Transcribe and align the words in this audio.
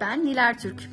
Ben 0.00 0.24
Niler 0.24 0.58
Türk. 0.58 0.90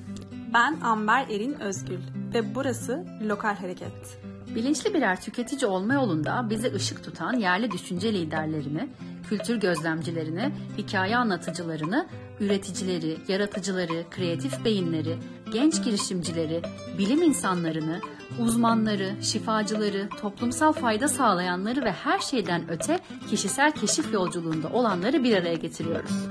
Ben 0.54 0.80
Amber 0.82 1.28
Erin 1.30 1.60
Özgül 1.60 2.00
ve 2.34 2.56
burası 2.56 3.06
Lokal 3.28 3.56
Hareket. 3.56 4.20
Bilinçli 4.56 4.94
birer 4.94 5.22
tüketici 5.22 5.72
olma 5.72 5.94
yolunda 5.94 6.48
bize 6.50 6.74
ışık 6.74 7.04
tutan 7.04 7.34
yerli 7.34 7.72
düşünce 7.72 8.14
liderlerini, 8.14 8.90
kültür 9.30 9.56
gözlemcilerini, 9.56 10.52
hikaye 10.78 11.18
anlatıcılarını, 11.18 12.08
üreticileri, 12.40 13.18
yaratıcıları, 13.28 14.04
kreatif 14.12 14.66
beyinleri, 14.66 15.18
genç 15.54 15.84
girişimcileri, 15.84 16.62
bilim 16.98 17.22
insanlarını, 17.22 18.00
uzmanları, 18.40 19.16
şifacıları, 19.22 20.10
toplumsal 20.22 20.74
fayda 20.74 21.08
sağlayanları 21.08 21.84
ve 21.84 21.92
her 21.92 22.20
şeyden 22.20 22.70
öte 22.70 23.00
kişisel 23.30 23.72
keşif 23.72 24.14
yolculuğunda 24.14 24.70
olanları 24.70 25.24
bir 25.24 25.38
araya 25.38 25.56
getiriyoruz. 25.56 26.28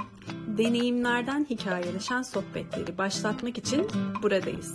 Deneyimlerden 0.59 1.46
hikayeleşen 1.50 2.22
sohbetleri 2.22 2.99
başlatmak 2.99 3.58
için 3.58 3.86
buradayız. 4.22 4.75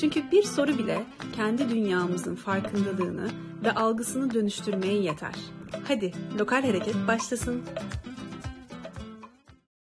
Çünkü 0.00 0.30
bir 0.30 0.42
soru 0.42 0.78
bile 0.78 1.04
kendi 1.36 1.70
dünyamızın 1.70 2.34
farkındalığını 2.34 3.30
ve 3.64 3.72
algısını 3.72 4.34
dönüştürmeye 4.34 5.02
yeter. 5.02 5.34
Hadi 5.88 6.12
lokal 6.38 6.62
hareket 6.62 6.94
başlasın. 7.08 7.64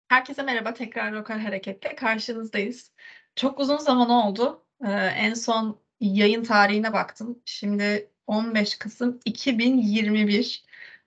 Herkese 0.07 0.43
merhaba. 0.43 0.73
Tekrar 0.73 1.11
Lokal 1.11 1.39
Hareket'te 1.39 1.95
karşınızdayız. 1.95 2.91
Çok 3.35 3.59
uzun 3.59 3.77
zaman 3.77 4.09
oldu. 4.09 4.63
Ee, 4.85 4.91
en 4.91 5.33
son 5.33 5.79
yayın 5.99 6.43
tarihine 6.43 6.93
baktım. 6.93 7.39
Şimdi 7.45 8.09
15 8.27 8.75
Kasım 8.77 9.19
2021 9.25 10.63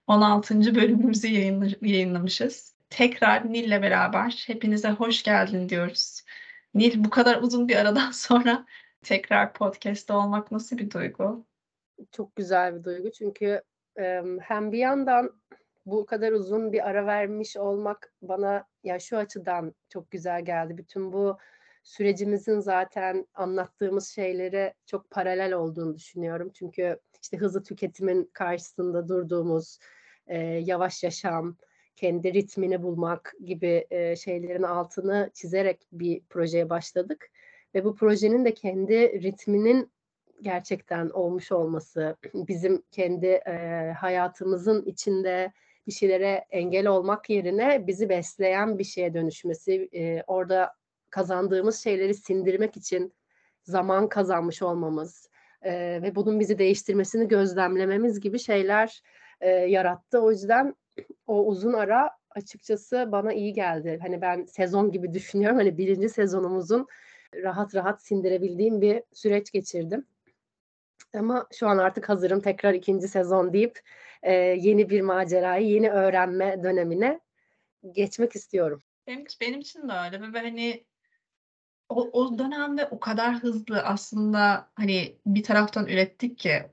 16. 0.06 0.74
bölümümüzü 0.74 1.28
yayınlamışız. 1.82 2.75
Tekrar 2.90 3.52
Nil'le 3.52 3.82
beraber 3.82 4.44
hepinize 4.46 4.90
hoş 4.90 5.22
geldin 5.22 5.68
diyoruz. 5.68 6.22
Nil 6.74 7.04
bu 7.04 7.10
kadar 7.10 7.42
uzun 7.42 7.68
bir 7.68 7.76
aradan 7.76 8.10
sonra 8.12 8.66
tekrar 9.02 9.52
podcast'te 9.52 10.12
olmak 10.12 10.52
nasıl 10.52 10.78
bir 10.78 10.90
duygu? 10.90 11.46
Çok 12.12 12.36
güzel 12.36 12.78
bir 12.78 12.84
duygu 12.84 13.12
çünkü 13.12 13.62
hem 14.40 14.72
bir 14.72 14.78
yandan 14.78 15.30
bu 15.86 16.06
kadar 16.06 16.32
uzun 16.32 16.72
bir 16.72 16.88
ara 16.88 17.06
vermiş 17.06 17.56
olmak 17.56 18.12
bana 18.22 18.64
ya 18.84 18.98
şu 18.98 19.16
açıdan 19.16 19.74
çok 19.88 20.10
güzel 20.10 20.44
geldi. 20.44 20.78
Bütün 20.78 21.12
bu 21.12 21.38
sürecimizin 21.82 22.60
zaten 22.60 23.26
anlattığımız 23.34 24.08
şeylere 24.08 24.74
çok 24.86 25.10
paralel 25.10 25.52
olduğunu 25.52 25.94
düşünüyorum. 25.94 26.50
Çünkü 26.54 26.98
işte 27.22 27.36
hızlı 27.36 27.62
tüketimin 27.62 28.30
karşısında 28.32 29.08
durduğumuz 29.08 29.78
e, 30.26 30.38
yavaş 30.38 31.04
yaşam, 31.04 31.56
kendi 31.96 32.34
ritmini 32.34 32.82
bulmak 32.82 33.34
gibi 33.44 33.86
e, 33.90 34.16
şeylerin 34.16 34.62
altını 34.62 35.30
çizerek 35.34 35.86
bir 35.92 36.20
projeye 36.20 36.70
başladık. 36.70 37.30
Ve 37.74 37.84
bu 37.84 37.94
projenin 37.94 38.44
de 38.44 38.54
kendi 38.54 39.22
ritminin 39.22 39.92
gerçekten 40.42 41.10
olmuş 41.10 41.52
olması, 41.52 42.16
bizim 42.34 42.82
kendi 42.90 43.26
e, 43.26 43.92
hayatımızın 43.98 44.84
içinde 44.84 45.52
bir 45.86 45.92
şeylere 45.92 46.44
engel 46.50 46.86
olmak 46.86 47.30
yerine 47.30 47.86
bizi 47.86 48.08
besleyen 48.08 48.78
bir 48.78 48.84
şeye 48.84 49.14
dönüşmesi, 49.14 49.88
e, 49.92 50.22
orada 50.26 50.72
kazandığımız 51.10 51.82
şeyleri 51.82 52.14
sindirmek 52.14 52.76
için 52.76 53.12
zaman 53.62 54.08
kazanmış 54.08 54.62
olmamız 54.62 55.30
e, 55.62 55.72
ve 56.02 56.14
bunun 56.14 56.40
bizi 56.40 56.58
değiştirmesini 56.58 57.28
gözlemlememiz 57.28 58.20
gibi 58.20 58.38
şeyler 58.38 59.02
e, 59.40 59.48
yarattı. 59.50 60.20
O 60.22 60.30
yüzden 60.30 60.74
o 61.26 61.46
uzun 61.46 61.72
ara 61.72 62.10
açıkçası 62.30 63.08
bana 63.12 63.32
iyi 63.32 63.52
geldi. 63.52 63.98
Hani 64.02 64.20
ben 64.20 64.44
sezon 64.44 64.92
gibi 64.92 65.12
düşünüyorum. 65.14 65.58
Hani 65.58 65.78
birinci 65.78 66.08
sezonumuzun 66.08 66.86
rahat 67.34 67.74
rahat 67.74 68.02
sindirebildiğim 68.02 68.80
bir 68.80 69.02
süreç 69.12 69.52
geçirdim. 69.52 70.06
Ama 71.14 71.46
şu 71.52 71.68
an 71.68 71.78
artık 71.78 72.08
hazırım 72.08 72.40
tekrar 72.40 72.74
ikinci 72.74 73.08
sezon 73.08 73.52
deyip 73.52 73.80
e, 74.22 74.32
yeni 74.34 74.90
bir 74.90 75.00
macerayı, 75.00 75.66
yeni 75.66 75.90
öğrenme 75.90 76.62
dönemine 76.62 77.20
geçmek 77.92 78.36
istiyorum. 78.36 78.82
Benim, 79.06 79.24
benim 79.40 79.60
için 79.60 79.88
de 79.88 79.92
öyle 79.92 80.32
ve 80.32 80.38
hani 80.38 80.84
o, 81.88 82.10
o 82.12 82.38
dönemde 82.38 82.86
o 82.90 83.00
kadar 83.00 83.34
hızlı 83.34 83.82
aslında 83.82 84.70
hani 84.74 85.16
bir 85.26 85.42
taraftan 85.42 85.86
ürettik 85.86 86.38
ki 86.38 86.70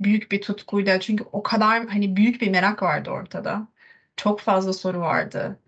büyük 0.00 0.32
bir 0.32 0.42
tutkuyla 0.42 1.00
çünkü 1.00 1.24
o 1.32 1.42
kadar 1.42 1.86
hani 1.88 2.16
büyük 2.16 2.42
bir 2.42 2.50
merak 2.50 2.82
vardı 2.82 3.10
ortada. 3.10 3.68
Çok 4.16 4.40
fazla 4.40 4.72
soru 4.72 5.00
vardı. 5.00 5.60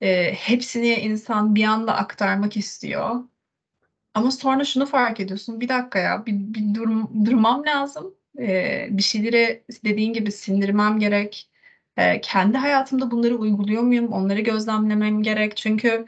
E, 0.00 0.34
hepsini 0.34 0.94
insan 0.94 1.54
bir 1.54 1.64
anda 1.64 1.96
aktarmak 1.96 2.56
istiyor. 2.56 3.24
Ama 4.14 4.30
sonra 4.30 4.64
şunu 4.64 4.86
fark 4.86 5.20
ediyorsun. 5.20 5.60
Bir 5.60 5.68
dakika 5.68 5.98
ya 5.98 6.26
bir, 6.26 6.32
bir 6.34 6.74
durum, 6.74 7.26
durmam 7.26 7.66
lazım. 7.66 8.14
Ee, 8.38 8.88
bir 8.90 9.02
şeyleri 9.02 9.64
dediğin 9.84 10.12
gibi 10.12 10.32
sindirmem 10.32 10.98
gerek. 10.98 11.50
Ee, 11.96 12.20
kendi 12.20 12.58
hayatımda 12.58 13.10
bunları 13.10 13.36
uyguluyor 13.36 13.82
muyum? 13.82 14.12
Onları 14.12 14.40
gözlemlemem 14.40 15.22
gerek. 15.22 15.56
Çünkü 15.56 16.06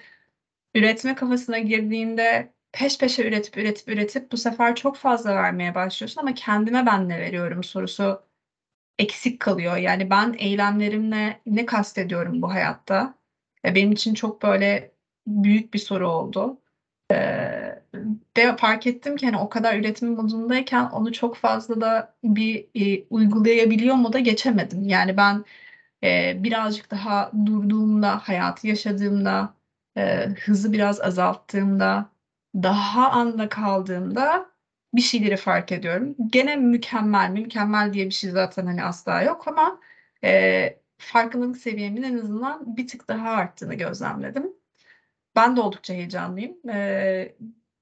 üretme 0.74 1.14
kafasına 1.14 1.58
girdiğinde 1.58 2.52
peş 2.78 2.98
peşe 2.98 3.28
üretip 3.28 3.56
üretip 3.58 3.88
üretip 3.88 4.32
bu 4.32 4.36
sefer 4.36 4.76
çok 4.76 4.96
fazla 4.96 5.34
vermeye 5.36 5.74
başlıyorsun 5.74 6.20
ama 6.20 6.34
kendime 6.34 6.86
ben 6.86 7.08
ne 7.08 7.18
veriyorum 7.20 7.64
sorusu 7.64 8.22
eksik 8.98 9.40
kalıyor. 9.40 9.76
Yani 9.76 10.10
ben 10.10 10.36
eylemlerimle 10.38 11.40
ne 11.46 11.66
kastediyorum 11.66 12.42
bu 12.42 12.50
hayatta? 12.52 13.14
Benim 13.64 13.92
için 13.92 14.14
çok 14.14 14.42
böyle 14.42 14.92
büyük 15.26 15.74
bir 15.74 15.78
soru 15.78 16.08
oldu. 16.10 16.60
Ee, 17.12 17.82
fark 18.58 18.86
ettim 18.86 19.16
ki 19.16 19.26
hani 19.26 19.38
o 19.38 19.48
kadar 19.48 19.78
üretim 19.78 20.08
modundayken 20.10 20.84
onu 20.90 21.12
çok 21.12 21.36
fazla 21.36 21.80
da 21.80 22.14
bir 22.24 22.68
e, 22.74 23.06
uygulayabiliyor 23.10 23.94
mu 23.94 24.12
da 24.12 24.18
geçemedim. 24.18 24.88
Yani 24.88 25.16
ben 25.16 25.44
e, 26.04 26.34
birazcık 26.44 26.90
daha 26.90 27.32
durduğumda, 27.46 28.18
hayatı 28.18 28.66
yaşadığımda, 28.68 29.54
e, 29.96 30.26
hızı 30.26 30.72
biraz 30.72 31.00
azalttığımda, 31.00 32.10
daha 32.54 33.10
anda 33.10 33.48
kaldığımda 33.48 34.50
bir 34.94 35.02
şeyleri 35.02 35.36
fark 35.36 35.72
ediyorum. 35.72 36.16
Gene 36.30 36.56
mükemmel 36.56 37.30
mi? 37.30 37.40
Mükemmel 37.40 37.92
diye 37.92 38.06
bir 38.06 38.10
şey 38.10 38.30
zaten 38.30 38.66
hani 38.66 38.84
asla 38.84 39.22
yok 39.22 39.48
ama 39.48 39.80
e, 40.24 40.78
farkındalık 40.98 41.56
seviyemin 41.56 42.02
en 42.02 42.18
azından 42.18 42.76
bir 42.76 42.86
tık 42.88 43.08
daha 43.08 43.30
arttığını 43.30 43.74
gözlemledim. 43.74 44.52
Ben 45.36 45.56
de 45.56 45.60
oldukça 45.60 45.94
heyecanlıyım. 45.94 46.56
Ee, 46.70 47.34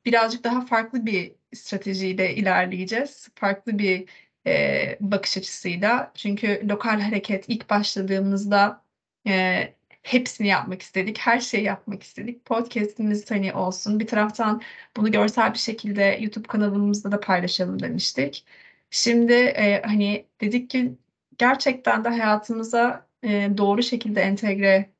birazcık 0.04 0.44
daha 0.44 0.60
farklı 0.66 1.06
bir 1.06 1.34
stratejiyle 1.54 2.34
ilerleyeceğiz. 2.34 3.28
Farklı 3.34 3.78
bir 3.78 4.08
e, 4.46 4.96
bakış 5.00 5.38
açısıyla. 5.38 6.12
Çünkü 6.14 6.68
lokal 6.68 7.00
hareket 7.00 7.44
ilk 7.48 7.70
başladığımızda 7.70 8.82
e, 9.26 9.62
hepsini 10.06 10.46
yapmak 10.48 10.82
istedik. 10.82 11.18
Her 11.18 11.40
şeyi 11.40 11.64
yapmak 11.64 12.02
istedik. 12.02 12.44
Podcast'imiz 12.44 13.30
hani 13.30 13.54
olsun. 13.54 14.00
Bir 14.00 14.06
taraftan 14.06 14.62
bunu 14.96 15.12
görsel 15.12 15.52
bir 15.52 15.58
şekilde 15.58 16.18
YouTube 16.20 16.48
kanalımızda 16.48 17.12
da 17.12 17.20
paylaşalım 17.20 17.82
demiştik. 17.82 18.44
Şimdi 18.90 19.32
e, 19.32 19.82
hani 19.82 20.26
dedik 20.40 20.70
ki 20.70 20.94
gerçekten 21.38 22.04
de 22.04 22.08
hayatımıza 22.08 23.08
e, 23.22 23.50
doğru 23.58 23.82
şekilde 23.82 24.20
entegre 24.20 24.90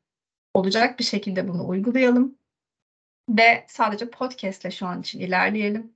olacak 0.55 0.99
bir 0.99 1.05
şekilde 1.05 1.49
bunu 1.49 1.69
uygulayalım. 1.69 2.39
Ve 3.29 3.65
sadece 3.69 4.11
podcastle 4.11 4.71
şu 4.71 4.87
an 4.87 5.01
için 5.01 5.21
ilerleyelim. 5.21 5.93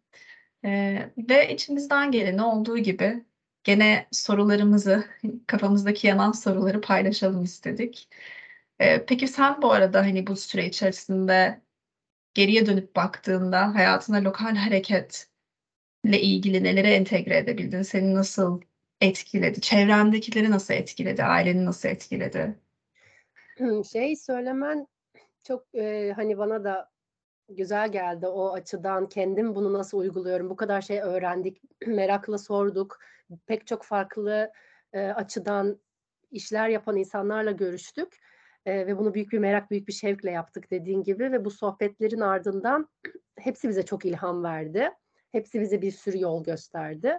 Ee, 0.64 1.10
ve 1.18 1.54
içimizden 1.54 2.12
geleni 2.12 2.42
olduğu 2.42 2.78
gibi 2.78 3.24
gene 3.64 4.08
sorularımızı, 4.12 5.04
kafamızdaki 5.46 6.06
yanan 6.06 6.32
soruları 6.32 6.80
paylaşalım 6.80 7.44
istedik. 7.44 8.08
Ee, 8.80 9.04
peki 9.06 9.28
sen 9.28 9.62
bu 9.62 9.72
arada 9.72 10.00
hani 10.00 10.26
bu 10.26 10.36
süre 10.36 10.66
içerisinde 10.66 11.60
geriye 12.34 12.66
dönüp 12.66 12.96
baktığında 12.96 13.74
hayatına 13.74 14.24
lokal 14.24 14.56
hareketle 14.56 16.20
ilgili 16.20 16.64
nelere 16.64 16.94
entegre 16.94 17.36
edebildin? 17.38 17.82
Seni 17.82 18.14
nasıl 18.14 18.60
etkiledi? 19.00 19.60
Çevrendekileri 19.60 20.50
nasıl 20.50 20.74
etkiledi? 20.74 21.24
Aileni 21.24 21.64
nasıl 21.64 21.88
etkiledi? 21.88 22.58
Şey 23.92 24.16
söylemen 24.16 24.86
çok 25.44 25.74
e, 25.74 26.12
hani 26.16 26.38
bana 26.38 26.64
da 26.64 26.90
güzel 27.48 27.92
geldi 27.92 28.26
o 28.26 28.52
açıdan. 28.52 29.08
Kendim 29.08 29.54
bunu 29.54 29.72
nasıl 29.72 29.98
uyguluyorum? 29.98 30.50
Bu 30.50 30.56
kadar 30.56 30.80
şey 30.82 31.00
öğrendik, 31.00 31.62
merakla 31.86 32.38
sorduk. 32.38 32.98
Pek 33.46 33.66
çok 33.66 33.84
farklı 33.84 34.52
e, 34.92 35.00
açıdan 35.00 35.80
işler 36.30 36.68
yapan 36.68 36.96
insanlarla 36.96 37.50
görüştük. 37.50 38.20
E, 38.66 38.86
ve 38.86 38.98
bunu 38.98 39.14
büyük 39.14 39.32
bir 39.32 39.38
merak, 39.38 39.70
büyük 39.70 39.88
bir 39.88 39.92
şevkle 39.92 40.30
yaptık 40.30 40.70
dediğin 40.70 41.02
gibi. 41.02 41.32
Ve 41.32 41.44
bu 41.44 41.50
sohbetlerin 41.50 42.20
ardından 42.20 42.88
hepsi 43.38 43.68
bize 43.68 43.82
çok 43.82 44.04
ilham 44.04 44.44
verdi. 44.44 44.90
Hepsi 45.32 45.60
bize 45.60 45.82
bir 45.82 45.90
sürü 45.90 46.20
yol 46.20 46.44
gösterdi. 46.44 47.18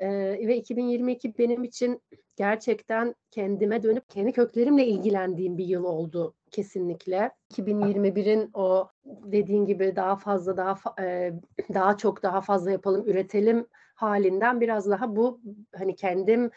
E, 0.00 0.08
ve 0.48 0.56
2022 0.56 1.38
benim 1.38 1.64
için 1.64 2.02
gerçekten 2.36 3.14
kendime 3.30 3.82
dönüp 3.82 4.08
kendi 4.08 4.32
köklerimle 4.32 4.86
ilgilendiğim 4.86 5.58
bir 5.58 5.64
yıl 5.64 5.84
oldu 5.84 6.34
kesinlikle. 6.50 7.30
2021'in 7.54 8.50
o 8.54 8.88
dediğin 9.04 9.66
gibi 9.66 9.96
daha 9.96 10.16
fazla 10.16 10.56
daha 10.56 10.76
e, 11.00 11.32
daha 11.74 11.96
çok 11.96 12.22
daha 12.22 12.40
fazla 12.40 12.70
yapalım 12.70 13.08
üretelim 13.08 13.66
halinden 13.94 14.60
biraz 14.60 14.90
daha 14.90 15.16
bu 15.16 15.40
hani 15.76 15.96
kendim 15.96 16.50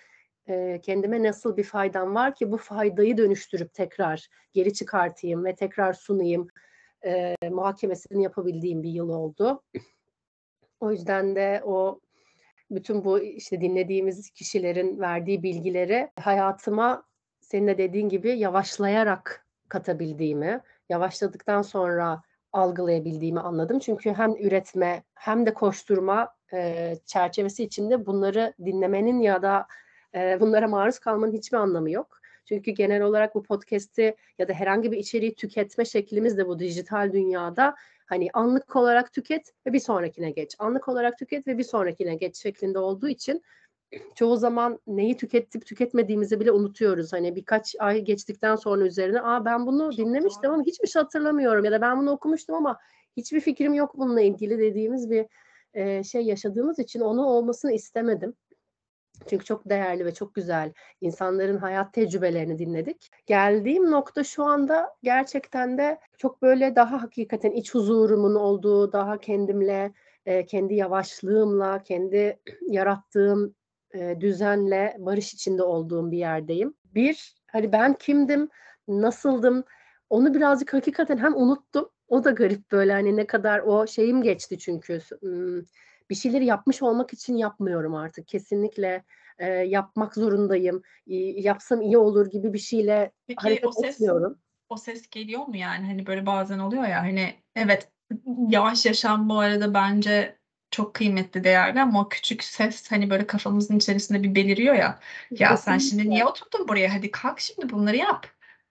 kendime 0.81 1.23
nasıl 1.23 1.57
bir 1.57 1.63
faydam 1.63 2.15
var 2.15 2.35
ki 2.35 2.51
bu 2.51 2.57
faydayı 2.57 3.17
dönüştürüp 3.17 3.73
tekrar 3.73 4.27
geri 4.53 4.73
çıkartayım 4.73 5.45
ve 5.45 5.55
tekrar 5.55 5.93
sunayım 5.93 6.47
e, 7.05 7.35
muhakemesini 7.51 8.23
yapabildiğim 8.23 8.83
bir 8.83 8.89
yıl 8.89 9.09
oldu. 9.09 9.63
O 10.79 10.91
yüzden 10.91 11.35
de 11.35 11.61
o 11.65 11.99
bütün 12.71 13.05
bu 13.05 13.19
işte 13.19 13.61
dinlediğimiz 13.61 14.29
kişilerin 14.29 14.99
verdiği 14.99 15.43
bilgileri 15.43 16.11
hayatıma 16.19 17.03
senin 17.41 17.67
de 17.67 17.77
dediğin 17.77 18.09
gibi 18.09 18.39
yavaşlayarak 18.39 19.47
katabildiğimi, 19.69 20.61
yavaşladıktan 20.89 21.61
sonra 21.61 22.21
algılayabildiğimi 22.53 23.39
anladım. 23.39 23.79
Çünkü 23.79 24.13
hem 24.13 24.31
üretme 24.31 25.03
hem 25.13 25.45
de 25.45 25.53
koşturma 25.53 26.35
e, 26.53 26.93
çerçevesi 27.05 27.63
içinde 27.63 28.05
bunları 28.05 28.53
dinlemenin 28.65 29.19
ya 29.19 29.41
da 29.41 29.67
e, 30.15 30.37
bunlara 30.39 30.67
maruz 30.67 30.99
kalmanın 30.99 31.33
hiçbir 31.33 31.57
anlamı 31.57 31.91
yok. 31.91 32.21
Çünkü 32.45 32.71
genel 32.71 33.01
olarak 33.01 33.35
bu 33.35 33.43
podcast'i 33.43 34.15
ya 34.39 34.47
da 34.47 34.53
herhangi 34.53 34.91
bir 34.91 34.97
içeriği 34.97 35.35
tüketme 35.35 35.85
şeklimiz 35.85 36.37
de 36.37 36.47
bu 36.47 36.59
dijital 36.59 37.13
dünyada 37.13 37.75
hani 38.05 38.29
anlık 38.33 38.75
olarak 38.75 39.13
tüket 39.13 39.53
ve 39.67 39.73
bir 39.73 39.79
sonrakine 39.79 40.31
geç. 40.31 40.55
Anlık 40.59 40.87
olarak 40.87 41.17
tüket 41.17 41.47
ve 41.47 41.57
bir 41.57 41.63
sonrakine 41.63 42.15
geç 42.15 42.37
şeklinde 42.37 42.79
olduğu 42.79 43.09
için 43.09 43.41
çoğu 44.15 44.37
zaman 44.37 44.79
neyi 44.87 45.17
tüketip 45.17 45.65
tüketmediğimizi 45.65 46.39
bile 46.39 46.51
unutuyoruz. 46.51 47.13
Hani 47.13 47.35
birkaç 47.35 47.75
ay 47.79 48.01
geçtikten 48.01 48.55
sonra 48.55 48.85
üzerine 48.85 49.21
aa 49.21 49.45
ben 49.45 49.67
bunu 49.67 49.97
dinlemiştim 49.97 50.51
ama 50.51 50.63
hiçbir 50.63 50.87
şey 50.87 51.01
hatırlamıyorum 51.01 51.65
ya 51.65 51.71
da 51.71 51.81
ben 51.81 51.99
bunu 51.99 52.11
okumuştum 52.11 52.55
ama 52.55 52.79
hiçbir 53.17 53.39
fikrim 53.39 53.73
yok 53.73 53.97
bununla 53.97 54.21
ilgili 54.21 54.59
dediğimiz 54.59 55.09
bir 55.09 55.25
e, 55.73 56.03
şey 56.03 56.21
yaşadığımız 56.21 56.79
için 56.79 56.99
onu 56.99 57.25
olmasını 57.25 57.71
istemedim. 57.71 58.33
Çünkü 59.29 59.45
çok 59.45 59.69
değerli 59.69 60.05
ve 60.05 60.13
çok 60.13 60.35
güzel 60.35 60.73
insanların 61.01 61.57
hayat 61.57 61.93
tecrübelerini 61.93 62.59
dinledik. 62.59 63.11
Geldiğim 63.25 63.91
nokta 63.91 64.23
şu 64.23 64.43
anda 64.43 64.95
gerçekten 65.03 65.77
de 65.77 65.99
çok 66.17 66.41
böyle 66.41 66.75
daha 66.75 67.01
hakikaten 67.03 67.51
iç 67.51 67.73
huzurumun 67.73 68.35
olduğu, 68.35 68.91
daha 68.91 69.17
kendimle, 69.17 69.93
e, 70.25 70.45
kendi 70.45 70.73
yavaşlığımla, 70.73 71.83
kendi 71.83 72.39
yarattığım 72.67 73.55
e, 73.93 74.21
düzenle 74.21 74.95
barış 74.99 75.33
içinde 75.33 75.63
olduğum 75.63 76.11
bir 76.11 76.17
yerdeyim. 76.17 76.73
Bir, 76.95 77.35
hani 77.47 77.71
ben 77.71 77.93
kimdim, 77.93 78.49
nasıldım, 78.87 79.63
onu 80.09 80.33
birazcık 80.33 80.73
hakikaten 80.73 81.17
hem 81.17 81.35
unuttum. 81.35 81.89
O 82.07 82.23
da 82.23 82.31
garip 82.31 82.71
böyle 82.71 82.91
hani 82.91 83.15
ne 83.15 83.27
kadar 83.27 83.59
o 83.59 83.87
şeyim 83.87 84.21
geçti 84.21 84.57
çünkü 84.59 84.99
bir 86.09 86.15
şeyleri 86.15 86.45
yapmış 86.45 86.81
olmak 86.81 87.13
için 87.13 87.37
yapmıyorum 87.37 87.95
artık. 87.95 88.27
Kesinlikle 88.27 89.03
e, 89.37 89.47
yapmak 89.49 90.15
zorundayım. 90.15 90.81
E, 91.07 91.15
yapsam 91.15 91.81
iyi 91.81 91.97
olur 91.97 92.31
gibi 92.31 92.53
bir 92.53 92.59
şeyle 92.59 93.11
Peki, 93.27 93.41
hareket 93.41 93.65
o 93.65 93.71
ses, 93.71 93.95
etmiyorum. 93.95 94.39
O 94.69 94.77
ses 94.77 95.09
geliyor 95.09 95.47
mu 95.47 95.57
yani? 95.57 95.85
Hani 95.85 96.05
böyle 96.05 96.25
bazen 96.25 96.59
oluyor 96.59 96.87
ya 96.87 97.01
hani 97.01 97.35
evet 97.55 97.91
yavaş 98.49 98.85
yaşam 98.85 99.29
bu 99.29 99.39
arada 99.39 99.73
bence 99.73 100.37
çok 100.71 100.93
kıymetli 100.93 101.43
değerli 101.43 101.81
ama 101.81 102.01
o 102.01 102.09
küçük 102.09 102.43
ses 102.43 102.91
hani 102.91 103.09
böyle 103.09 103.27
kafamızın 103.27 103.77
içerisinde 103.77 104.23
bir 104.23 104.35
beliriyor 104.35 104.75
ya. 104.75 104.99
Ya 105.31 105.57
sen 105.57 105.77
şimdi 105.77 106.09
niye 106.09 106.25
oturdun 106.25 106.67
buraya? 106.67 106.93
Hadi 106.93 107.11
kalk 107.11 107.39
şimdi 107.39 107.69
bunları 107.69 107.97
yap. 107.97 108.27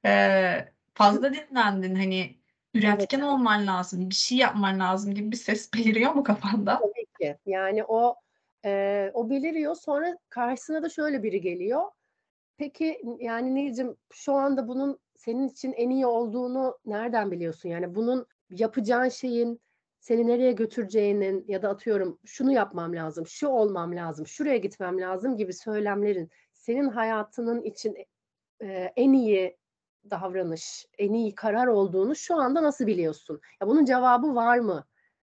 Ee, 0.06 0.68
fazla 0.94 1.32
dinlendin 1.34 1.94
hani 1.94 2.36
üretken 2.74 3.18
evet. 3.18 3.28
olman 3.28 3.66
lazım, 3.66 4.10
bir 4.10 4.14
şey 4.14 4.38
yapman 4.38 4.80
lazım 4.80 5.14
gibi 5.14 5.32
bir 5.32 5.36
ses 5.36 5.74
beliriyor 5.74 6.12
mu 6.12 6.24
kafanda? 6.24 6.78
Tabii 6.78 7.03
ki. 7.20 7.38
Yani 7.46 7.84
o 7.84 8.16
e, 8.64 9.10
o 9.14 9.30
beliriyor. 9.30 9.74
Sonra 9.74 10.18
karşısına 10.28 10.82
da 10.82 10.88
şöyle 10.88 11.22
biri 11.22 11.40
geliyor. 11.40 11.82
Peki 12.56 13.02
yani 13.18 13.54
Nilcim 13.54 13.96
şu 14.12 14.34
anda 14.34 14.68
bunun 14.68 14.98
senin 15.16 15.48
için 15.48 15.72
en 15.72 15.90
iyi 15.90 16.06
olduğunu 16.06 16.78
nereden 16.86 17.30
biliyorsun? 17.30 17.68
Yani 17.68 17.94
bunun 17.94 18.26
yapacağın 18.50 19.08
şeyin 19.08 19.60
seni 20.00 20.26
nereye 20.26 20.52
götüreceğinin 20.52 21.44
ya 21.48 21.62
da 21.62 21.68
atıyorum 21.68 22.18
şunu 22.24 22.52
yapmam 22.52 22.94
lazım, 22.94 23.26
şu 23.26 23.48
olmam 23.48 23.96
lazım, 23.96 24.26
şuraya 24.26 24.56
gitmem 24.56 25.00
lazım 25.00 25.36
gibi 25.36 25.52
söylemlerin 25.52 26.30
senin 26.52 26.88
hayatının 26.88 27.62
için 27.62 27.96
e, 28.62 28.92
en 28.96 29.12
iyi 29.12 29.56
davranış, 30.10 30.86
en 30.98 31.12
iyi 31.12 31.34
karar 31.34 31.66
olduğunu 31.66 32.16
şu 32.16 32.36
anda 32.36 32.62
nasıl 32.62 32.86
biliyorsun? 32.86 33.40
Ya 33.60 33.68
bunun 33.68 33.84
cevabı 33.84 34.34
var 34.34 34.58
mı? 34.58 34.86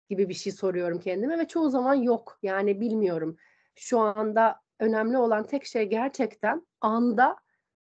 Gibi 0.09 0.29
bir 0.29 0.33
şey 0.33 0.53
soruyorum 0.53 0.99
kendime 0.99 1.39
ve 1.39 1.47
çoğu 1.47 1.69
zaman 1.69 1.93
yok. 1.93 2.39
Yani 2.43 2.81
bilmiyorum. 2.81 3.37
Şu 3.75 3.99
anda 3.99 4.59
önemli 4.79 5.17
olan 5.17 5.43
tek 5.43 5.65
şey 5.65 5.83
gerçekten 5.83 6.67
anda 6.81 7.35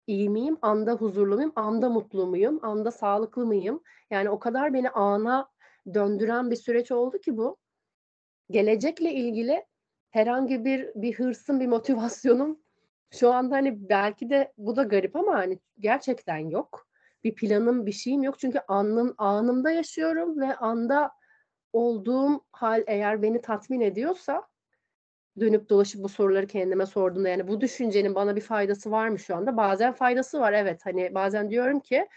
iyi 0.08 0.30
miyim, 0.30 0.58
anda 0.62 0.94
huzurlu 0.94 1.36
muyum, 1.36 1.54
anda 1.56 1.90
mutlu 1.90 2.28
muyum, 2.28 2.60
anda 2.62 2.92
sağlıklı 2.92 3.46
mıyım? 3.46 3.84
Yani 4.12 4.30
o 4.30 4.40
kadar 4.40 4.74
beni 4.74 4.90
ana 4.90 5.50
döndüren 5.94 6.52
bir 6.52 6.56
süreç 6.56 6.92
oldu 6.92 7.18
ki 7.18 7.38
bu. 7.38 7.58
Gelecekle 8.52 9.14
ilgili 9.14 9.66
herhangi 10.12 10.66
bir 10.66 10.92
bir 10.96 11.14
hırsım, 11.14 11.60
bir 11.60 11.68
motivasyonum 11.68 12.60
şu 13.12 13.34
anda 13.34 13.56
hani 13.56 13.90
belki 13.90 14.30
de 14.30 14.54
bu 14.58 14.76
da 14.76 14.84
garip 14.84 15.16
ama 15.16 15.34
hani 15.34 15.60
gerçekten 15.80 16.38
yok. 16.38 16.88
Bir 17.24 17.36
planım, 17.36 17.86
bir 17.86 17.92
şeyim 17.92 18.24
yok. 18.24 18.40
Çünkü 18.40 18.60
anım, 18.68 19.16
anımda 19.18 19.72
yaşıyorum 19.72 20.40
ve 20.40 20.56
anda 20.56 21.12
olduğum 21.74 22.42
hal 22.52 22.84
eğer 22.88 23.22
beni 23.22 23.42
tatmin 23.42 23.82
ediyorsa 23.82 24.44
dönüp 25.40 25.70
dolaşıp 25.70 26.04
bu 26.04 26.10
soruları 26.10 26.48
kendime 26.48 26.86
sorduğumda 26.86 27.30
yani 27.30 27.48
bu 27.48 27.62
düşüncenin 27.62 28.16
bana 28.16 28.36
bir 28.36 28.42
faydası 28.42 28.92
var 28.92 29.08
mı 29.08 29.20
şu 29.20 29.36
anda? 29.36 29.58
Bazen 29.58 29.94
faydası 29.94 30.40
var 30.40 30.54
evet. 30.54 30.82
Hani 30.86 31.16
bazen 31.16 31.50
diyorum 31.50 31.80
ki 31.80 32.08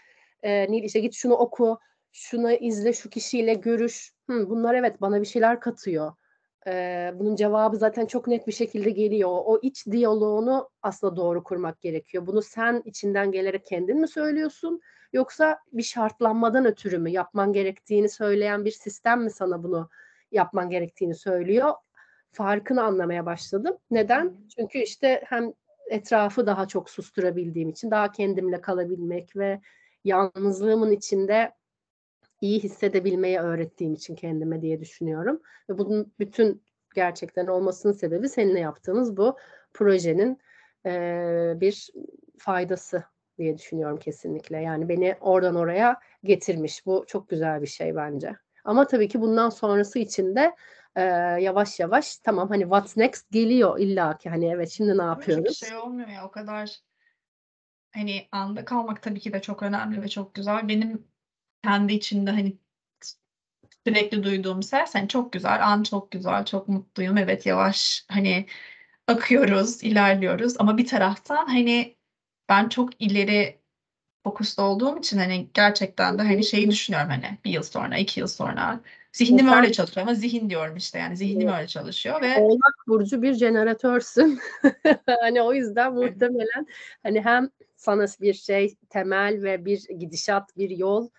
e, 0.43 0.71
Nil 0.71 0.83
işte 0.83 0.99
git 0.99 1.13
şunu 1.13 1.33
oku, 1.33 1.79
şunu 2.11 2.51
izle, 2.51 2.93
şu 2.93 3.09
kişiyle 3.09 3.53
görüş. 3.53 4.13
Hı, 4.29 4.49
bunlar 4.49 4.73
evet 4.75 5.01
bana 5.01 5.21
bir 5.21 5.25
şeyler 5.25 5.59
katıyor. 5.59 6.13
E, 6.67 7.11
bunun 7.15 7.35
cevabı 7.35 7.77
zaten 7.77 8.05
çok 8.05 8.27
net 8.27 8.47
bir 8.47 8.51
şekilde 8.51 8.89
geliyor. 8.89 9.29
O 9.31 9.59
iç 9.61 9.85
diyaloğunu 9.91 10.69
aslında 10.81 11.15
doğru 11.15 11.43
kurmak 11.43 11.81
gerekiyor. 11.81 12.27
Bunu 12.27 12.41
sen 12.41 12.81
içinden 12.85 13.31
gelerek 13.31 13.65
kendin 13.65 13.99
mi 13.99 14.07
söylüyorsun? 14.07 14.81
Yoksa 15.13 15.59
bir 15.73 15.83
şartlanmadan 15.83 16.65
ötürü 16.65 16.97
mü 16.97 17.09
yapman 17.09 17.53
gerektiğini 17.53 18.09
söyleyen 18.09 18.65
bir 18.65 18.71
sistem 18.71 19.23
mi 19.23 19.31
sana 19.31 19.63
bunu 19.63 19.89
yapman 20.31 20.69
gerektiğini 20.69 21.15
söylüyor? 21.15 21.73
Farkını 22.31 22.83
anlamaya 22.83 23.25
başladım. 23.25 23.77
Neden? 23.91 24.33
Çünkü 24.55 24.79
işte 24.79 25.23
hem 25.25 25.53
etrafı 25.89 26.47
daha 26.47 26.67
çok 26.67 26.89
susturabildiğim 26.89 27.69
için, 27.69 27.91
daha 27.91 28.11
kendimle 28.11 28.61
kalabilmek 28.61 29.35
ve 29.35 29.61
yalnızlığımın 30.03 30.91
içinde 30.91 31.51
iyi 32.41 32.59
hissedebilmeyi 32.59 33.39
öğrettiğim 33.39 33.93
için 33.93 34.15
kendime 34.15 34.61
diye 34.61 34.79
düşünüyorum. 34.79 35.41
Ve 35.69 35.77
bunun 35.77 36.13
bütün 36.19 36.63
gerçekten 36.95 37.47
olmasının 37.47 37.93
sebebi 37.93 38.29
seninle 38.29 38.59
yaptığımız 38.59 39.17
bu 39.17 39.37
projenin 39.73 40.39
e, 40.85 41.53
bir 41.55 41.89
faydası 42.37 43.03
diye 43.37 43.57
düşünüyorum 43.57 43.99
kesinlikle. 43.99 44.61
Yani 44.61 44.89
beni 44.89 45.15
oradan 45.21 45.55
oraya 45.55 45.99
getirmiş. 46.23 46.85
Bu 46.85 47.05
çok 47.07 47.29
güzel 47.29 47.61
bir 47.61 47.67
şey 47.67 47.95
bence. 47.95 48.35
Ama 48.63 48.87
tabii 48.87 49.07
ki 49.07 49.21
bundan 49.21 49.49
sonrası 49.49 49.99
için 49.99 50.35
de 50.35 50.55
e, 50.95 51.01
yavaş 51.41 51.79
yavaş 51.79 52.17
tamam 52.17 52.49
hani 52.49 52.63
what's 52.63 52.97
next 52.97 53.31
geliyor 53.31 53.79
illa 53.79 54.17
ki 54.17 54.29
hani 54.29 54.45
evet 54.45 54.69
şimdi 54.69 54.97
ne 54.97 55.03
yapıyoruz? 55.03 55.49
Hiçbir 55.49 55.67
şey 55.67 55.77
olmuyor 55.77 56.07
ya 56.07 56.25
o 56.25 56.31
kadar 56.31 56.79
hani 57.93 58.27
anda 58.31 58.65
kalmak 58.65 59.01
tabii 59.01 59.19
ki 59.19 59.33
de 59.33 59.41
çok 59.41 59.63
önemli 59.63 60.01
ve 60.01 60.07
çok 60.07 60.35
güzel. 60.35 60.67
Benim 60.67 61.07
kendi 61.63 61.93
içinde 61.93 62.31
hani 62.31 62.57
sürekli 63.85 64.23
duyduğum 64.23 64.63
ses 64.63 64.95
hani 64.95 65.07
çok 65.07 65.33
güzel, 65.33 65.67
an 65.71 65.83
çok 65.83 66.11
güzel, 66.11 66.45
çok 66.45 66.67
mutluyum. 66.67 67.17
Evet 67.17 67.45
yavaş 67.45 68.05
hani 68.09 68.45
akıyoruz, 69.07 69.83
ilerliyoruz 69.83 70.55
ama 70.59 70.77
bir 70.77 70.87
taraftan 70.87 71.45
hani 71.45 71.96
ben 72.49 72.69
çok 72.69 73.01
ileri 73.01 73.59
fokuslu 74.23 74.63
olduğum 74.63 74.97
için 74.97 75.17
hani 75.17 75.47
gerçekten 75.53 76.19
de 76.19 76.21
hani 76.21 76.43
şeyi 76.43 76.71
düşünüyorum 76.71 77.09
hani 77.09 77.37
bir 77.45 77.51
yıl 77.51 77.63
sonra, 77.63 77.97
iki 77.97 78.19
yıl 78.19 78.27
sonra. 78.27 78.79
Zihnim 79.11 79.47
öyle 79.47 79.71
çalışıyor 79.71 80.07
ama 80.07 80.15
zihin 80.15 80.49
diyorum 80.49 80.75
işte 80.75 80.99
yani 80.99 81.17
zihnim 81.17 81.47
öyle 81.47 81.67
çalışıyor 81.67 82.21
ve 82.21 82.37
Oğlak 82.37 82.75
burcu 82.87 83.21
bir 83.21 83.33
jeneratörsün. 83.33 84.39
hani 85.21 85.41
o 85.41 85.53
yüzden 85.53 85.93
muhtemelen 85.93 86.67
hani 87.03 87.21
hem 87.21 87.49
sana 87.75 88.05
bir 88.21 88.33
şey 88.33 88.75
temel 88.89 89.43
ve 89.43 89.65
bir 89.65 89.87
gidişat, 89.99 90.57
bir 90.57 90.69
yol 90.69 91.09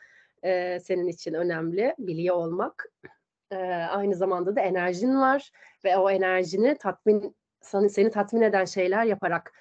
e, 0.44 0.80
senin 0.80 1.08
için 1.08 1.34
önemli 1.34 1.94
biliyor 1.98 2.36
olmak. 2.36 2.88
E, 3.50 3.56
aynı 3.72 4.14
zamanda 4.14 4.56
da 4.56 4.60
enerjin 4.60 5.20
var 5.20 5.50
ve 5.84 5.96
o 5.96 6.10
enerjini 6.10 6.78
tatmin 6.78 7.36
seni, 7.60 7.90
seni 7.90 8.10
tatmin 8.10 8.42
eden 8.42 8.64
şeyler 8.64 9.04
yaparak 9.04 9.52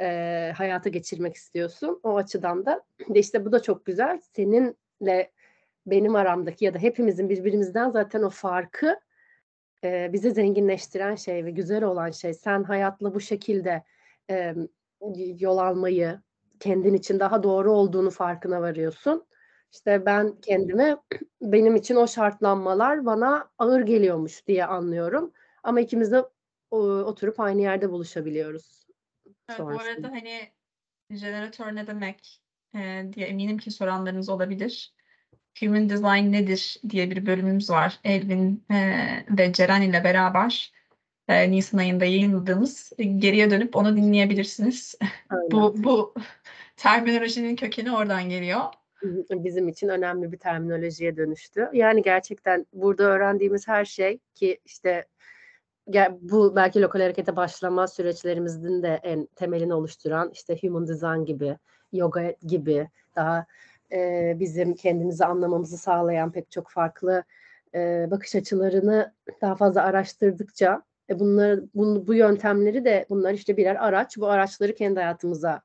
e, 0.00 0.52
hayata 0.56 0.88
geçirmek 0.88 1.34
istiyorsun. 1.34 2.00
O 2.02 2.16
açıdan 2.16 2.66
da 2.66 2.84
de 3.08 3.18
işte 3.18 3.44
bu 3.44 3.52
da 3.52 3.62
çok 3.62 3.84
güzel. 3.84 4.20
Seninle 4.36 5.32
benim 5.86 6.16
aramdaki 6.16 6.64
ya 6.64 6.74
da 6.74 6.78
hepimizin 6.78 7.28
birbirimizden 7.28 7.90
zaten 7.90 8.22
o 8.22 8.30
farkı 8.30 9.00
e, 9.84 10.10
bizi 10.12 10.30
zenginleştiren 10.30 11.14
şey 11.14 11.44
ve 11.44 11.50
güzel 11.50 11.84
olan 11.84 12.10
şey. 12.10 12.34
Sen 12.34 12.62
hayatla 12.62 13.14
bu 13.14 13.20
şekilde 13.20 13.82
e, 14.30 14.54
yol 15.38 15.58
almayı, 15.58 16.20
kendin 16.60 16.94
için 16.94 17.20
daha 17.20 17.42
doğru 17.42 17.72
olduğunu 17.72 18.10
farkına 18.10 18.60
varıyorsun. 18.60 19.26
İşte 19.72 20.06
ben 20.06 20.40
kendime 20.40 20.96
benim 21.42 21.76
için 21.76 21.96
o 21.96 22.06
şartlanmalar 22.06 23.06
bana 23.06 23.50
ağır 23.58 23.80
geliyormuş 23.80 24.46
diye 24.46 24.66
anlıyorum. 24.66 25.32
Ama 25.62 25.80
ikimiz 25.80 26.12
de 26.12 26.24
oturup 26.70 27.40
aynı 27.40 27.62
yerde 27.62 27.90
buluşabiliyoruz. 27.90 28.85
Evet, 29.48 29.60
bu 29.60 29.80
arada 29.80 30.10
hani 30.10 30.50
jeneratör 31.10 31.74
ne 31.74 31.86
demek 31.86 32.40
e, 32.74 33.04
diye 33.12 33.26
eminim 33.26 33.58
ki 33.58 33.70
soranlarınız 33.70 34.28
olabilir. 34.28 34.94
Human 35.60 35.88
Design 35.88 36.32
nedir 36.32 36.80
diye 36.88 37.10
bir 37.10 37.26
bölümümüz 37.26 37.70
var. 37.70 38.00
Elvin 38.04 38.64
e, 38.70 38.76
ve 39.30 39.52
Ceren 39.52 39.82
ile 39.82 40.04
beraber 40.04 40.72
e, 41.28 41.50
Nisan 41.50 41.78
ayında 41.78 42.04
yayınladığımız. 42.04 42.92
Geriye 42.98 43.50
dönüp 43.50 43.76
onu 43.76 43.96
dinleyebilirsiniz. 43.96 44.98
bu 45.50 45.74
bu 45.84 46.14
terminolojinin 46.76 47.56
kökeni 47.56 47.96
oradan 47.96 48.28
geliyor. 48.28 48.60
Bizim 49.30 49.68
için 49.68 49.88
önemli 49.88 50.32
bir 50.32 50.38
terminolojiye 50.38 51.16
dönüştü. 51.16 51.68
Yani 51.72 52.02
gerçekten 52.02 52.66
burada 52.72 53.04
öğrendiğimiz 53.04 53.68
her 53.68 53.84
şey 53.84 54.18
ki 54.34 54.58
işte 54.64 55.04
bu 56.20 56.56
belki 56.56 56.82
lokal 56.82 57.00
harekete 57.00 57.36
başlama 57.36 57.86
süreçlerimizin 57.86 58.82
de 58.82 59.00
en 59.02 59.26
temelini 59.26 59.74
oluşturan 59.74 60.30
işte 60.32 60.58
human 60.62 60.88
design 60.88 61.24
gibi, 61.24 61.58
yoga 61.92 62.34
gibi 62.46 62.88
daha 63.16 63.46
e, 63.92 64.32
bizim 64.40 64.74
kendimizi 64.74 65.24
anlamamızı 65.24 65.78
sağlayan 65.78 66.32
pek 66.32 66.50
çok 66.50 66.70
farklı 66.70 67.24
e, 67.74 68.06
bakış 68.10 68.34
açılarını 68.34 69.14
daha 69.42 69.54
fazla 69.54 69.82
araştırdıkça 69.82 70.82
e, 71.10 71.18
bunları 71.18 71.64
bu, 71.74 72.06
bu 72.06 72.14
yöntemleri 72.14 72.84
de 72.84 73.06
bunlar 73.10 73.32
işte 73.32 73.56
birer 73.56 73.86
araç. 73.86 74.18
Bu 74.18 74.28
araçları 74.28 74.74
kendi 74.74 75.00
hayatımıza 75.00 75.62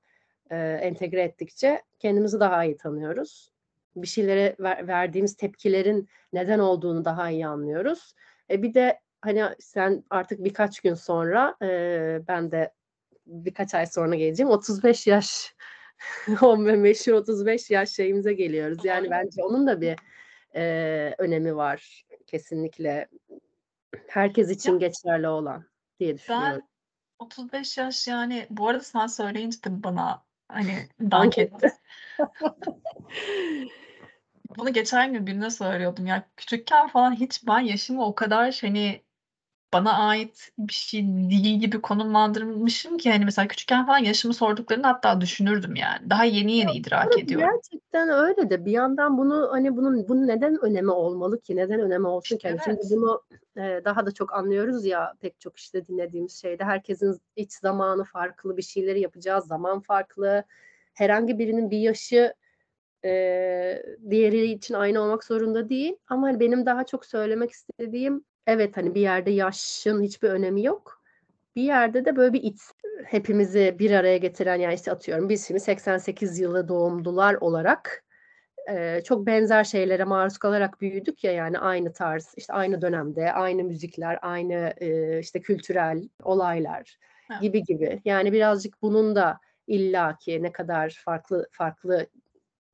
e, 0.49 0.57
entegre 0.57 1.21
ettikçe 1.21 1.81
kendimizi 1.99 2.39
daha 2.39 2.65
iyi 2.65 2.77
tanıyoruz. 2.77 3.51
Bir 3.95 4.07
şeylere 4.07 4.55
ver, 4.59 4.87
verdiğimiz 4.87 5.35
tepkilerin 5.35 6.09
neden 6.33 6.59
olduğunu 6.59 7.05
daha 7.05 7.29
iyi 7.29 7.47
anlıyoruz. 7.47 8.13
E, 8.49 8.63
bir 8.63 8.73
de 8.73 8.99
hani 9.21 9.43
sen 9.59 10.03
artık 10.09 10.43
birkaç 10.43 10.79
gün 10.79 10.93
sonra 10.93 11.55
e, 11.61 11.67
ben 12.27 12.51
de 12.51 12.73
birkaç 13.25 13.73
ay 13.73 13.85
sonra 13.85 14.15
geleceğim. 14.15 14.49
35 14.49 15.07
yaş 15.07 15.55
o 16.41 16.57
meşhur 16.57 17.13
35 17.13 17.71
yaş 17.71 17.89
şeyimize 17.89 18.33
geliyoruz. 18.33 18.85
Yani 18.85 19.09
bence 19.09 19.43
onun 19.43 19.67
da 19.67 19.81
bir 19.81 19.95
e, 20.55 21.15
önemi 21.17 21.55
var 21.55 22.05
kesinlikle. 22.27 23.07
Herkes 24.07 24.49
için 24.49 24.71
ya, 24.71 24.77
geçerli 24.77 25.27
olan 25.27 25.65
diye 25.99 26.17
düşünüyorum. 26.17 26.61
Ben 26.61 27.25
35 27.25 27.77
yaş 27.77 28.07
yani 28.07 28.47
bu 28.49 28.67
arada 28.67 28.83
sen 28.83 29.07
söyleyince 29.07 29.63
de 29.63 29.83
bana 29.83 30.23
hani 30.47 30.87
dank 31.01 31.37
etti. 31.37 31.71
Bunu 34.57 34.73
geçen 34.73 35.13
gün 35.13 35.27
birine 35.27 35.49
söylüyordum 35.49 36.05
ya 36.05 36.29
küçükken 36.37 36.87
falan 36.87 37.15
hiç 37.15 37.47
ben 37.47 37.59
yaşımı 37.59 38.05
o 38.05 38.15
kadar 38.15 38.59
hani 38.61 39.03
bana 39.73 39.93
ait 39.93 40.51
bir 40.57 40.73
şey 40.73 41.01
değil 41.07 41.59
gibi 41.59 41.81
konumlandırmışım 41.81 42.97
ki 42.97 43.11
hani 43.11 43.25
mesela 43.25 43.47
küçükken 43.47 43.85
falan 43.85 43.97
yaşımı 43.97 44.33
sorduklarını 44.33 44.87
hatta 44.87 45.21
düşünürdüm 45.21 45.75
yani. 45.75 46.09
Daha 46.09 46.23
yeni 46.23 46.57
yeni 46.57 46.71
idrak 46.71 47.19
ediyorum. 47.19 47.47
Gerçekten 47.53 48.09
öyle 48.09 48.49
de 48.49 48.65
bir 48.65 48.71
yandan 48.71 49.17
bunu 49.17 49.49
hani 49.51 49.77
bunun 49.77 50.07
bunun 50.07 50.27
neden 50.27 50.65
önemi 50.65 50.91
olmalı 50.91 51.41
ki? 51.41 51.55
Neden 51.55 51.79
önemi 51.79 52.07
olsun 52.07 52.37
ki? 52.37 52.47
Yani 52.47 52.59
evet. 52.67 52.79
Çünkü 52.81 52.95
bunu 52.95 53.21
e, 53.57 53.81
daha 53.85 54.05
da 54.05 54.11
çok 54.11 54.33
anlıyoruz 54.33 54.85
ya 54.85 55.13
pek 55.19 55.39
çok 55.39 55.57
işte 55.57 55.87
dinlediğimiz 55.87 56.41
şeyde. 56.41 56.63
Herkesin 56.63 57.21
iç 57.35 57.53
zamanı 57.53 58.03
farklı, 58.03 58.57
bir 58.57 58.61
şeyleri 58.61 59.01
yapacağı 59.01 59.41
zaman 59.41 59.79
farklı. 59.79 60.43
Herhangi 60.93 61.39
birinin 61.39 61.71
bir 61.71 61.79
yaşı 61.79 62.33
e, 63.05 63.11
diğeri 64.09 64.51
için 64.51 64.73
aynı 64.73 65.01
olmak 65.01 65.23
zorunda 65.23 65.69
değil. 65.69 65.95
Ama 66.07 66.27
hani 66.27 66.39
benim 66.39 66.65
daha 66.65 66.85
çok 66.85 67.05
söylemek 67.05 67.51
istediğim 67.51 68.23
evet 68.47 68.77
hani 68.77 68.95
bir 68.95 69.01
yerde 69.01 69.31
yaşın 69.31 70.01
hiçbir 70.01 70.29
önemi 70.29 70.63
yok. 70.63 71.01
Bir 71.55 71.61
yerde 71.63 72.05
de 72.05 72.15
böyle 72.15 72.33
bir 72.33 72.43
iç 72.43 72.59
hepimizi 73.05 73.75
bir 73.79 73.91
araya 73.91 74.17
getiren 74.17 74.55
yani 74.55 74.73
işte 74.73 74.91
atıyorum 74.91 75.29
biz 75.29 75.47
şimdi 75.47 75.59
88 75.59 76.39
yılı 76.39 76.67
doğumlular 76.67 77.33
olarak 77.33 78.03
e, 78.69 79.01
çok 79.03 79.25
benzer 79.25 79.63
şeylere 79.63 80.03
maruz 80.03 80.37
kalarak 80.37 80.81
büyüdük 80.81 81.23
ya 81.23 81.31
yani 81.31 81.59
aynı 81.59 81.93
tarz 81.93 82.33
işte 82.37 82.53
aynı 82.53 82.81
dönemde 82.81 83.33
aynı 83.33 83.63
müzikler 83.63 84.19
aynı 84.21 84.73
e, 84.77 85.19
işte 85.19 85.41
kültürel 85.41 86.09
olaylar 86.23 86.97
evet. 87.31 87.41
gibi 87.41 87.63
gibi 87.63 88.01
yani 88.05 88.33
birazcık 88.33 88.81
bunun 88.81 89.15
da 89.15 89.39
illaki 89.67 90.43
ne 90.43 90.51
kadar 90.51 91.01
farklı 91.05 91.47
farklı 91.51 92.07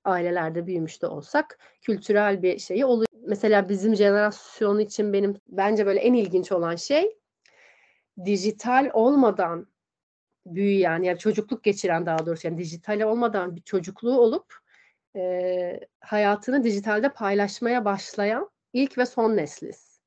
ailelerde 0.07 0.67
büyümüş 0.67 1.01
de 1.01 1.07
olsak 1.07 1.59
kültürel 1.81 2.43
bir 2.43 2.59
şeyi 2.59 2.85
oluyor. 2.85 3.07
Mesela 3.27 3.69
bizim 3.69 3.95
jenerasyon 3.95 4.79
için 4.79 5.13
benim 5.13 5.35
bence 5.47 5.85
böyle 5.85 5.99
en 5.99 6.13
ilginç 6.13 6.51
olan 6.51 6.75
şey 6.75 7.17
dijital 8.25 8.89
olmadan 8.93 9.67
büyüyen 10.45 11.03
yani 11.03 11.19
çocukluk 11.19 11.63
geçiren 11.63 12.05
daha 12.05 12.25
doğrusu 12.25 12.47
yani 12.47 12.57
dijital 12.57 13.01
olmadan 13.01 13.55
bir 13.55 13.61
çocukluğu 13.61 14.19
olup 14.19 14.53
e, 15.15 15.79
hayatını 15.99 16.63
dijitalde 16.63 17.09
paylaşmaya 17.09 17.85
başlayan 17.85 18.49
ilk 18.73 18.97
ve 18.97 19.05
son 19.05 19.37
nesliz. 19.37 19.99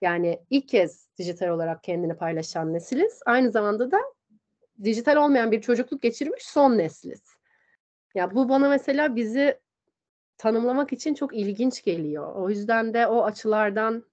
Yani 0.00 0.40
ilk 0.50 0.68
kez 0.68 1.08
dijital 1.18 1.48
olarak 1.48 1.82
kendini 1.82 2.16
paylaşan 2.16 2.72
nesiliz. 2.72 3.20
Aynı 3.26 3.50
zamanda 3.50 3.90
da 3.90 4.00
dijital 4.84 5.16
olmayan 5.16 5.52
bir 5.52 5.60
çocukluk 5.60 6.02
geçirmiş 6.02 6.46
son 6.46 6.78
nesliz. 6.78 7.33
Ya 8.14 8.34
bu 8.34 8.48
bana 8.48 8.68
mesela 8.68 9.16
bizi 9.16 9.60
tanımlamak 10.38 10.92
için 10.92 11.14
çok 11.14 11.36
ilginç 11.36 11.84
geliyor. 11.84 12.34
O 12.34 12.50
yüzden 12.50 12.94
de 12.94 13.06
o 13.06 13.24
açılardan 13.24 14.04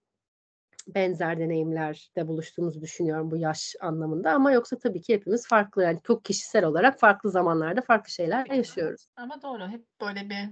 benzer 0.87 1.39
deneyimlerde 1.39 2.27
buluştuğumuzu 2.27 2.81
düşünüyorum 2.81 3.31
bu 3.31 3.37
yaş 3.37 3.75
anlamında 3.81 4.31
ama 4.31 4.51
yoksa 4.51 4.77
tabii 4.77 5.01
ki 5.01 5.13
hepimiz 5.13 5.47
farklı 5.47 5.83
yani 5.83 5.99
çok 6.03 6.25
kişisel 6.25 6.65
olarak 6.65 6.99
farklı 6.99 7.31
zamanlarda 7.31 7.81
farklı 7.81 8.11
şeyler 8.11 8.45
yaşıyoruz. 8.45 9.07
Ama 9.15 9.41
doğru 9.41 9.67
hep 9.67 9.85
böyle 10.01 10.29
bir 10.29 10.49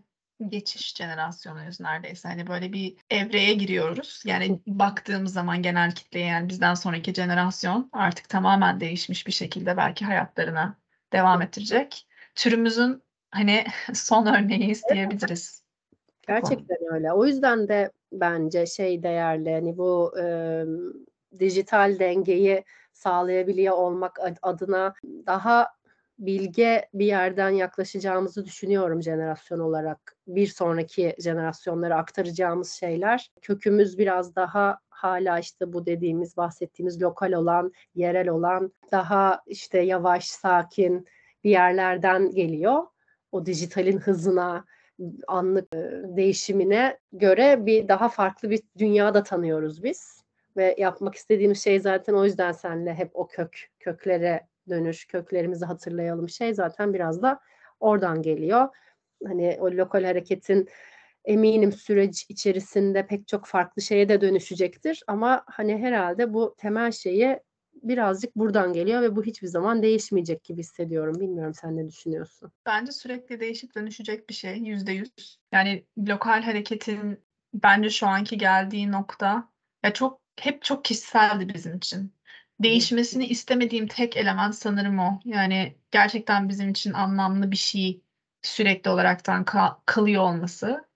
geçiş 0.49 0.95
jenerasyonuyuz 0.95 1.79
neredeyse. 1.79 2.27
Hani 2.27 2.47
böyle 2.47 2.73
bir 2.73 2.97
evreye 3.09 3.53
giriyoruz. 3.53 4.23
Yani 4.25 4.61
baktığımız 4.67 5.33
zaman 5.33 5.61
genel 5.61 5.95
kitleye 5.95 6.25
yani 6.25 6.49
bizden 6.49 6.73
sonraki 6.73 7.13
jenerasyon 7.13 7.89
artık 7.93 8.29
tamamen 8.29 8.79
değişmiş 8.79 9.27
bir 9.27 9.31
şekilde 9.31 9.77
belki 9.77 10.05
hayatlarına 10.05 10.77
devam 11.13 11.41
ettirecek. 11.41 12.07
Türümüzün 12.35 13.03
hani 13.31 13.63
son 13.93 14.25
örneğiyiz 14.25 14.83
diyebiliriz. 14.93 15.63
Gerçekten 16.27 16.93
öyle. 16.93 17.13
O 17.13 17.25
yüzden 17.25 17.67
de 17.67 17.91
bence 18.11 18.65
şey 18.65 19.03
değerli 19.03 19.53
hani 19.53 19.77
bu 19.77 20.13
e, 20.19 20.63
dijital 21.39 21.99
dengeyi 21.99 22.63
sağlayabiliyor 22.93 23.75
olmak 23.75 24.19
adına 24.41 24.93
daha 25.03 25.67
bilge 26.19 26.89
bir 26.93 27.05
yerden 27.05 27.49
yaklaşacağımızı 27.49 28.45
düşünüyorum 28.45 29.03
jenerasyon 29.03 29.59
olarak. 29.59 30.15
Bir 30.27 30.47
sonraki 30.47 31.15
jenerasyonlara 31.19 31.95
aktaracağımız 31.97 32.71
şeyler. 32.71 33.31
Kökümüz 33.41 33.97
biraz 33.97 34.35
daha 34.35 34.79
hala 34.89 35.39
işte 35.39 35.73
bu 35.73 35.85
dediğimiz 35.85 36.37
bahsettiğimiz 36.37 37.01
lokal 37.01 37.31
olan, 37.31 37.71
yerel 37.95 38.29
olan, 38.29 38.71
daha 38.91 39.41
işte 39.47 39.79
yavaş, 39.79 40.25
sakin 40.25 41.07
bir 41.43 41.49
yerlerden 41.49 42.31
geliyor 42.31 42.83
o 43.31 43.45
dijitalin 43.45 43.97
hızına, 43.97 44.65
anlık 45.27 45.71
değişimine 46.17 46.97
göre 47.13 47.65
bir 47.65 47.87
daha 47.87 48.09
farklı 48.09 48.49
bir 48.49 48.61
dünyada 48.77 49.23
tanıyoruz 49.23 49.83
biz. 49.83 50.23
Ve 50.57 50.75
yapmak 50.77 51.15
istediğimiz 51.15 51.63
şey 51.63 51.79
zaten 51.79 52.13
o 52.13 52.25
yüzden 52.25 52.51
seninle 52.51 52.93
hep 52.93 53.09
o 53.13 53.27
kök, 53.27 53.67
köklere 53.79 54.47
dönüş, 54.69 55.07
köklerimizi 55.07 55.65
hatırlayalım 55.65 56.29
şey 56.29 56.53
zaten 56.53 56.93
biraz 56.93 57.21
da 57.21 57.39
oradan 57.79 58.21
geliyor. 58.21 58.67
Hani 59.27 59.57
o 59.59 59.71
lokal 59.71 60.03
hareketin 60.03 60.69
eminim 61.25 61.71
süreç 61.71 62.25
içerisinde 62.29 63.07
pek 63.07 63.27
çok 63.27 63.45
farklı 63.45 63.81
şeye 63.81 64.09
de 64.09 64.21
dönüşecektir. 64.21 65.03
Ama 65.07 65.43
hani 65.45 65.77
herhalde 65.77 66.33
bu 66.33 66.55
temel 66.57 66.91
şeyi 66.91 67.39
birazcık 67.83 68.35
buradan 68.35 68.73
geliyor 68.73 69.01
ve 69.01 69.15
bu 69.15 69.23
hiçbir 69.23 69.47
zaman 69.47 69.83
değişmeyecek 69.83 70.43
gibi 70.43 70.59
hissediyorum. 70.59 71.15
Bilmiyorum 71.19 71.53
sen 71.53 71.77
ne 71.77 71.87
düşünüyorsun? 71.87 72.51
Bence 72.65 72.91
sürekli 72.91 73.39
değişip 73.39 73.75
dönüşecek 73.75 74.29
bir 74.29 74.33
şey 74.33 74.57
yüzde 74.57 74.91
yüz. 74.91 75.37
Yani 75.51 75.85
lokal 75.97 76.41
hareketin 76.41 77.19
bence 77.53 77.89
şu 77.89 78.07
anki 78.07 78.37
geldiği 78.37 78.91
nokta 78.91 79.49
ya 79.83 79.93
çok 79.93 80.21
hep 80.39 80.63
çok 80.63 80.85
kişiseldi 80.85 81.53
bizim 81.53 81.77
için. 81.77 82.13
Değişmesini 82.59 83.25
istemediğim 83.25 83.87
tek 83.87 84.17
element 84.17 84.55
sanırım 84.55 84.99
o. 84.99 85.19
Yani 85.25 85.75
gerçekten 85.91 86.49
bizim 86.49 86.69
için 86.69 86.93
anlamlı 86.93 87.51
bir 87.51 87.57
şey 87.57 88.01
sürekli 88.41 88.89
olaraktan 88.89 89.45
kalıyor 89.85 90.23
olması. 90.23 90.89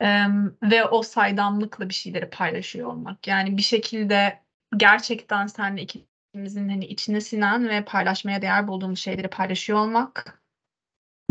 Em, 0.00 0.56
ve 0.62 0.84
o 0.84 1.02
saydamlıkla 1.02 1.88
bir 1.88 1.94
şeyleri 1.94 2.30
paylaşıyor 2.30 2.88
olmak. 2.88 3.26
Yani 3.26 3.56
bir 3.56 3.62
şekilde 3.62 4.42
gerçekten 4.76 5.46
seninle 5.46 5.82
ikimizin 6.28 6.68
hani 6.68 6.86
içine 6.86 7.20
sinen 7.20 7.68
ve 7.68 7.84
paylaşmaya 7.84 8.42
değer 8.42 8.68
bulduğumuz 8.68 8.98
şeyleri 8.98 9.28
paylaşıyor 9.28 9.78
olmak 9.78 10.42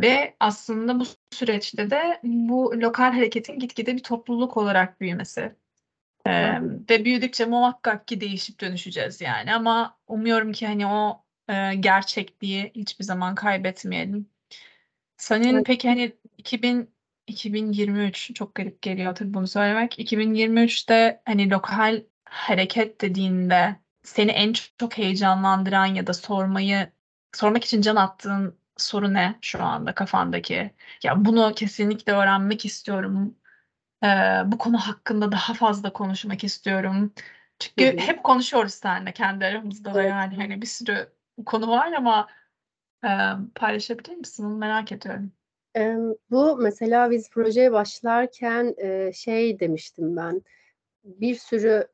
ve 0.01 0.35
aslında 0.39 0.99
bu 0.99 1.03
süreçte 1.31 1.89
de 1.89 2.19
bu 2.23 2.81
lokal 2.81 3.11
hareketin 3.13 3.59
gitgide 3.59 3.95
bir 3.95 4.03
topluluk 4.03 4.57
olarak 4.57 5.01
büyümesi. 5.01 5.55
Ee, 6.25 6.61
ve 6.89 7.05
büyüdükçe 7.05 7.45
muhakkak 7.45 8.07
ki 8.07 8.21
değişip 8.21 8.59
dönüşeceğiz 8.59 9.21
yani 9.21 9.53
ama 9.53 9.97
umuyorum 10.07 10.51
ki 10.51 10.67
hani 10.67 10.87
o 10.87 11.25
e, 11.49 11.75
gerçekliği 11.75 12.71
hiçbir 12.75 13.03
zaman 13.05 13.35
kaybetmeyelim. 13.35 14.29
Senin 15.17 15.55
Evet. 15.55 15.65
peki 15.65 15.87
hani 15.87 16.11
2000 16.37 16.97
2023 17.27 18.33
çok 18.35 18.55
garip 18.55 18.81
geliyor 18.81 19.15
tabii 19.15 19.33
bunu 19.33 19.47
söylemek. 19.47 19.99
2023'te 19.99 21.21
hani 21.25 21.49
lokal 21.49 22.03
hareket 22.23 23.01
dediğinde 23.01 23.75
seni 24.07 24.31
en 24.31 24.53
çok 24.77 24.97
heyecanlandıran 24.97 25.85
ya 25.85 26.07
da 26.07 26.13
sormayı 26.13 26.91
sormak 27.33 27.63
için 27.63 27.81
can 27.81 27.95
attığın 27.95 28.59
soru 28.77 29.13
ne 29.13 29.35
şu 29.41 29.63
anda 29.63 29.95
kafandaki? 29.95 30.71
Ya 31.03 31.25
bunu 31.25 31.53
kesinlikle 31.55 32.13
öğrenmek 32.13 32.65
istiyorum. 32.65 33.35
Ee, 34.03 34.07
bu 34.45 34.57
konu 34.57 34.77
hakkında 34.77 35.31
daha 35.31 35.53
fazla 35.53 35.93
konuşmak 35.93 36.43
istiyorum. 36.43 37.13
Çünkü 37.59 37.85
hı. 37.85 37.97
hep 37.97 38.23
konuşuyoruz 38.23 38.73
seninle 38.73 39.11
kendi 39.13 39.45
aramızda 39.45 39.93
da 39.93 40.01
Evet. 40.01 40.11
yani 40.11 40.35
hani 40.35 40.61
bir 40.61 40.67
sürü 40.67 41.09
konu 41.45 41.67
var 41.67 41.91
ama 41.91 42.27
e, 43.03 43.09
paylaşabilir 43.55 44.15
misin? 44.15 44.45
Onu 44.45 44.57
merak 44.57 44.91
ediyorum. 44.91 45.31
Bu 46.31 46.57
mesela 46.57 47.11
biz 47.11 47.29
projeye 47.29 47.71
başlarken 47.71 48.75
e, 48.77 49.11
şey 49.13 49.59
demiştim 49.59 50.15
ben. 50.15 50.41
Bir 51.03 51.35
sürü 51.35 51.87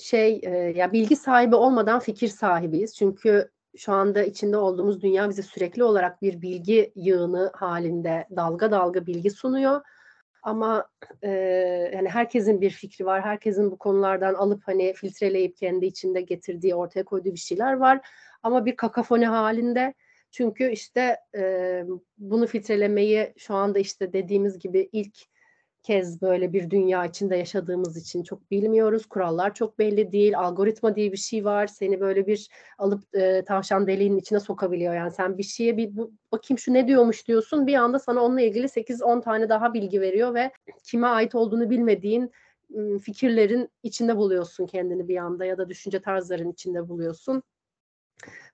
şey 0.00 0.40
e, 0.42 0.50
ya 0.50 0.92
bilgi 0.92 1.16
sahibi 1.16 1.56
olmadan 1.56 2.00
fikir 2.00 2.28
sahibiyiz. 2.28 2.94
Çünkü 2.96 3.50
şu 3.76 3.92
anda 3.92 4.22
içinde 4.22 4.56
olduğumuz 4.56 5.02
dünya 5.02 5.28
bize 5.28 5.42
sürekli 5.42 5.84
olarak 5.84 6.22
bir 6.22 6.42
bilgi 6.42 6.92
yığını 6.96 7.52
halinde 7.54 8.26
dalga 8.36 8.70
dalga 8.70 9.06
bilgi 9.06 9.30
sunuyor. 9.30 9.80
Ama 10.42 10.88
e, 11.22 11.30
yani 11.94 12.08
herkesin 12.08 12.60
bir 12.60 12.70
fikri 12.70 13.06
var. 13.06 13.22
Herkesin 13.22 13.70
bu 13.70 13.78
konulardan 13.78 14.34
alıp 14.34 14.62
hani 14.66 14.92
filtreleyip 14.92 15.56
kendi 15.56 15.86
içinde 15.86 16.20
getirdiği, 16.20 16.74
ortaya 16.74 17.04
koyduğu 17.04 17.32
bir 17.32 17.38
şeyler 17.38 17.72
var. 17.72 18.00
Ama 18.42 18.66
bir 18.66 18.76
kakafoni 18.76 19.26
halinde. 19.26 19.94
Çünkü 20.30 20.70
işte 20.70 21.16
e, 21.36 21.84
bunu 22.18 22.46
filtrelemeyi 22.46 23.32
şu 23.36 23.54
anda 23.54 23.78
işte 23.78 24.12
dediğimiz 24.12 24.58
gibi 24.58 24.88
ilk 24.92 25.31
kez 25.82 26.22
böyle 26.22 26.52
bir 26.52 26.70
dünya 26.70 27.06
içinde 27.06 27.36
yaşadığımız 27.36 27.96
için 27.96 28.22
çok 28.22 28.50
bilmiyoruz. 28.50 29.06
Kurallar 29.06 29.54
çok 29.54 29.78
belli 29.78 30.12
değil. 30.12 30.38
Algoritma 30.38 30.96
diye 30.96 31.12
bir 31.12 31.16
şey 31.16 31.44
var. 31.44 31.66
Seni 31.66 32.00
böyle 32.00 32.26
bir 32.26 32.48
alıp 32.78 33.14
e, 33.14 33.44
tavşan 33.44 33.86
deliğinin 33.86 34.18
içine 34.18 34.40
sokabiliyor. 34.40 34.94
Yani 34.94 35.10
sen 35.10 35.38
bir 35.38 35.42
şeye 35.42 35.76
bir 35.76 35.96
bu, 35.96 36.12
bakayım 36.32 36.58
şu 36.58 36.74
ne 36.74 36.88
diyormuş 36.88 37.28
diyorsun. 37.28 37.66
Bir 37.66 37.74
anda 37.74 37.98
sana 37.98 38.20
onunla 38.20 38.40
ilgili 38.40 38.68
8-10 38.68 39.22
tane 39.22 39.48
daha 39.48 39.74
bilgi 39.74 40.00
veriyor 40.00 40.34
ve 40.34 40.52
kime 40.84 41.06
ait 41.06 41.34
olduğunu 41.34 41.70
bilmediğin 41.70 42.30
fikirlerin 43.02 43.68
içinde 43.82 44.16
buluyorsun 44.16 44.66
kendini 44.66 45.08
bir 45.08 45.16
anda 45.16 45.44
ya 45.44 45.58
da 45.58 45.68
düşünce 45.68 46.00
tarzların 46.00 46.52
içinde 46.52 46.88
buluyorsun. 46.88 47.42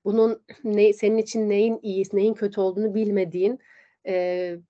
Bunun 0.05 0.43
ne, 0.65 0.93
senin 0.93 1.19
için 1.19 1.49
neyin 1.49 1.79
iyi, 1.83 2.05
neyin 2.13 2.35
kötü 2.35 2.61
olduğunu 2.61 2.95
bilmediğin 2.95 3.59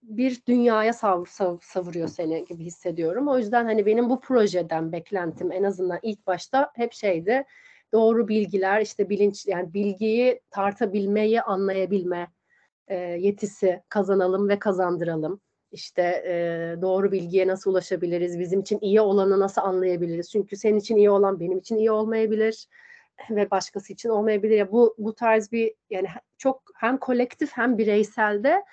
bir 0.03 0.43
dünyaya 0.49 0.93
sav, 0.93 1.25
sav, 1.25 1.57
savuruyor 1.63 2.09
seni 2.09 2.45
gibi 2.45 2.65
hissediyorum. 2.65 3.29
O 3.29 3.39
yüzden 3.39 3.65
hani 3.65 3.87
benim 3.87 4.11
bu 4.11 4.21
projeden 4.21 4.93
beklentim 4.93 5.53
en 5.53 5.63
azından 5.63 5.99
ilk 6.03 6.27
başta 6.27 6.71
hep 6.75 6.93
şeydi. 6.93 7.45
Doğru 7.93 8.29
bilgiler, 8.29 8.81
işte 8.81 9.09
bilinç 9.09 9.47
yani 9.47 9.75
bilgiyi 9.75 10.41
tartabilmeyi 10.51 11.43
anlayabilme 11.43 12.29
e, 12.89 12.97
yetisi 12.97 13.83
kazanalım 13.89 14.49
ve 14.49 14.59
kazandıralım. 14.59 15.41
İşte 15.73 16.03
e, 16.03 16.33
doğru 16.83 17.13
bilgiye 17.13 17.47
nasıl 17.47 17.71
ulaşabiliriz? 17.71 18.39
Bizim 18.39 18.61
için 18.61 18.79
iyi 18.81 19.01
olanı 19.01 19.41
nasıl 19.41 19.61
anlayabiliriz? 19.63 20.31
Çünkü 20.31 20.57
senin 20.57 20.79
için 20.79 20.97
iyi 20.97 21.11
olan 21.11 21.41
benim 21.41 21.59
için 21.59 21.77
iyi 21.77 21.91
olmayabilir 21.91 22.67
ve 23.31 23.51
başkası 23.51 23.93
için 23.93 24.09
olmayabilir. 24.09 24.57
Ya 24.57 24.73
bu 24.73 24.95
bu 24.99 25.15
tarz 25.15 25.53
bir 25.53 25.75
yani 25.91 26.09
çok 26.39 26.63
hem 26.75 26.99
kolektif 26.99 27.53
hem 27.53 27.79
bireyselde 27.79 28.65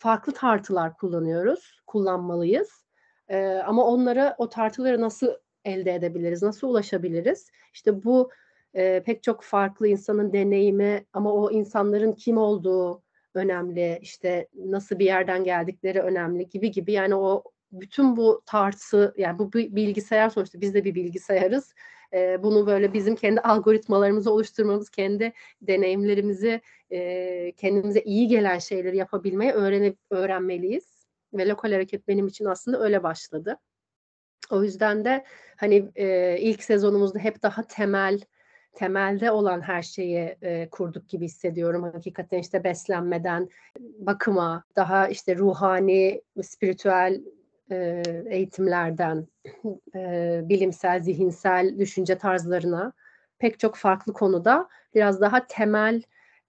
farklı 0.00 0.32
tartılar 0.32 0.96
kullanıyoruz, 0.96 1.82
kullanmalıyız. 1.86 2.84
Ee, 3.28 3.62
ama 3.66 3.84
onlara 3.84 4.34
o 4.38 4.48
tartıları 4.48 5.00
nasıl 5.00 5.32
elde 5.64 5.94
edebiliriz, 5.94 6.42
nasıl 6.42 6.68
ulaşabiliriz? 6.68 7.50
İşte 7.72 8.04
bu 8.04 8.30
e, 8.74 9.02
pek 9.02 9.22
çok 9.22 9.42
farklı 9.42 9.88
insanın 9.88 10.32
deneyimi 10.32 11.04
ama 11.12 11.32
o 11.32 11.50
insanların 11.50 12.12
kim 12.12 12.38
olduğu 12.38 13.02
önemli, 13.34 13.98
işte 14.02 14.48
nasıl 14.54 14.98
bir 14.98 15.04
yerden 15.04 15.44
geldikleri 15.44 16.00
önemli 16.00 16.48
gibi 16.48 16.70
gibi. 16.70 16.92
Yani 16.92 17.14
o 17.14 17.44
bütün 17.72 18.16
bu 18.16 18.42
tartı, 18.46 19.14
yani 19.16 19.38
bu 19.38 19.52
bilgisayar 19.52 20.28
sonuçta 20.28 20.60
biz 20.60 20.74
de 20.74 20.84
bir 20.84 20.94
bilgisayarız. 20.94 21.74
Ee, 22.14 22.42
bunu 22.42 22.66
böyle 22.66 22.92
bizim 22.92 23.16
kendi 23.16 23.40
algoritmalarımızı 23.40 24.32
oluşturmamız, 24.32 24.90
kendi 24.90 25.32
deneyimlerimizi 25.62 26.60
e, 26.92 27.52
kendimize 27.56 28.00
iyi 28.00 28.28
gelen 28.28 28.58
şeyleri 28.58 28.96
yapabilmeyi 28.96 29.52
öğrenip 29.52 29.98
öğrenmeliyiz. 30.10 31.00
Ve 31.34 31.48
lokal 31.48 31.72
hareket 31.72 32.08
benim 32.08 32.26
için 32.26 32.44
aslında 32.44 32.80
öyle 32.80 33.02
başladı. 33.02 33.58
O 34.50 34.62
yüzden 34.62 35.04
de 35.04 35.24
hani 35.56 35.90
e, 35.96 36.36
ilk 36.40 36.62
sezonumuzda 36.62 37.18
hep 37.18 37.42
daha 37.42 37.62
temel 37.62 38.20
temelde 38.72 39.30
olan 39.30 39.60
her 39.60 39.82
şeyi 39.82 40.36
e, 40.42 40.68
kurduk 40.70 41.08
gibi 41.08 41.24
hissediyorum. 41.24 41.82
Hakikaten 41.82 42.38
işte 42.38 42.64
beslenmeden 42.64 43.48
bakıma, 43.78 44.64
daha 44.76 45.08
işte 45.08 45.36
ruhani, 45.36 46.22
spiritüel 46.42 47.20
e, 47.70 48.02
eğitimlerden, 48.26 49.26
e, 49.94 50.40
bilimsel, 50.44 51.02
zihinsel 51.02 51.78
düşünce 51.78 52.18
tarzlarına 52.18 52.92
pek 53.38 53.58
çok 53.58 53.76
farklı 53.76 54.12
konuda 54.12 54.68
biraz 54.94 55.20
daha 55.20 55.46
temel 55.46 56.02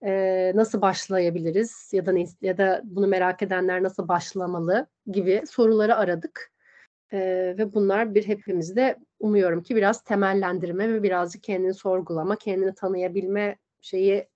e, 0.04 0.52
nasıl 0.56 0.82
başlayabiliriz 0.82 1.90
ya 1.94 2.06
da 2.06 2.14
ya 2.42 2.58
da 2.58 2.82
bunu 2.84 3.08
merak 3.08 3.42
edenler 3.42 3.84
nasıl 3.84 4.08
başlamalı 4.08 4.88
gibi 5.08 5.44
soruları 5.50 5.96
aradık. 5.96 6.52
Ve 7.58 7.74
bunlar 7.74 8.16
bir 8.16 8.28
hepimizde 8.28 8.98
umuyorum 9.20 9.64
ki 9.64 9.76
biraz 9.76 10.04
temellendirme 10.04 10.94
ve 10.94 11.04
birazcık 11.04 11.44
kendini 11.44 11.74
sorgulama, 11.74 12.36
kendini 12.36 12.76
tanıyabilme 12.76 13.58
şeyi 13.82 14.28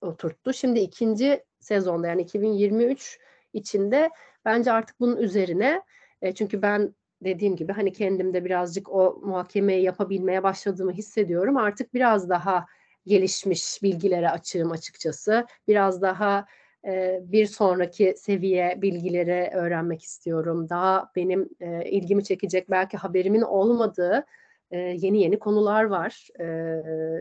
oturttu. 0.00 0.52
Şimdi 0.52 0.80
ikinci 0.80 1.44
sezonda 1.60 2.08
yani 2.08 2.22
2023 2.22 3.18
içinde 3.52 4.10
bence 4.44 4.72
artık 4.72 5.00
bunun 5.00 5.16
üzerine 5.16 5.82
e, 6.24 6.34
çünkü 6.34 6.62
ben 6.62 6.94
dediğim 7.24 7.56
gibi 7.56 7.72
hani 7.72 7.92
kendimde 7.92 8.44
birazcık 8.44 8.92
o 8.92 9.20
muhakemeyi 9.24 9.82
yapabilmeye 9.82 10.42
başladığımı 10.42 10.92
hissediyorum. 10.92 11.56
Artık 11.56 11.94
biraz 11.94 12.28
daha 12.28 12.66
gelişmiş 13.06 13.82
bilgilere 13.82 14.30
açığım 14.30 14.72
açıkçası. 14.72 15.46
Biraz 15.68 16.02
daha 16.02 16.46
e, 16.86 17.20
bir 17.22 17.46
sonraki 17.46 18.14
seviye 18.16 18.78
bilgileri 18.82 19.50
öğrenmek 19.54 20.02
istiyorum. 20.02 20.68
Daha 20.68 21.10
benim 21.16 21.48
e, 21.60 21.90
ilgimi 21.90 22.24
çekecek 22.24 22.70
belki 22.70 22.96
haberimin 22.96 23.42
olmadığı 23.42 24.24
e, 24.70 24.78
yeni 24.78 25.22
yeni 25.22 25.38
konular 25.38 25.84
var. 25.84 26.28
E, 26.40 26.44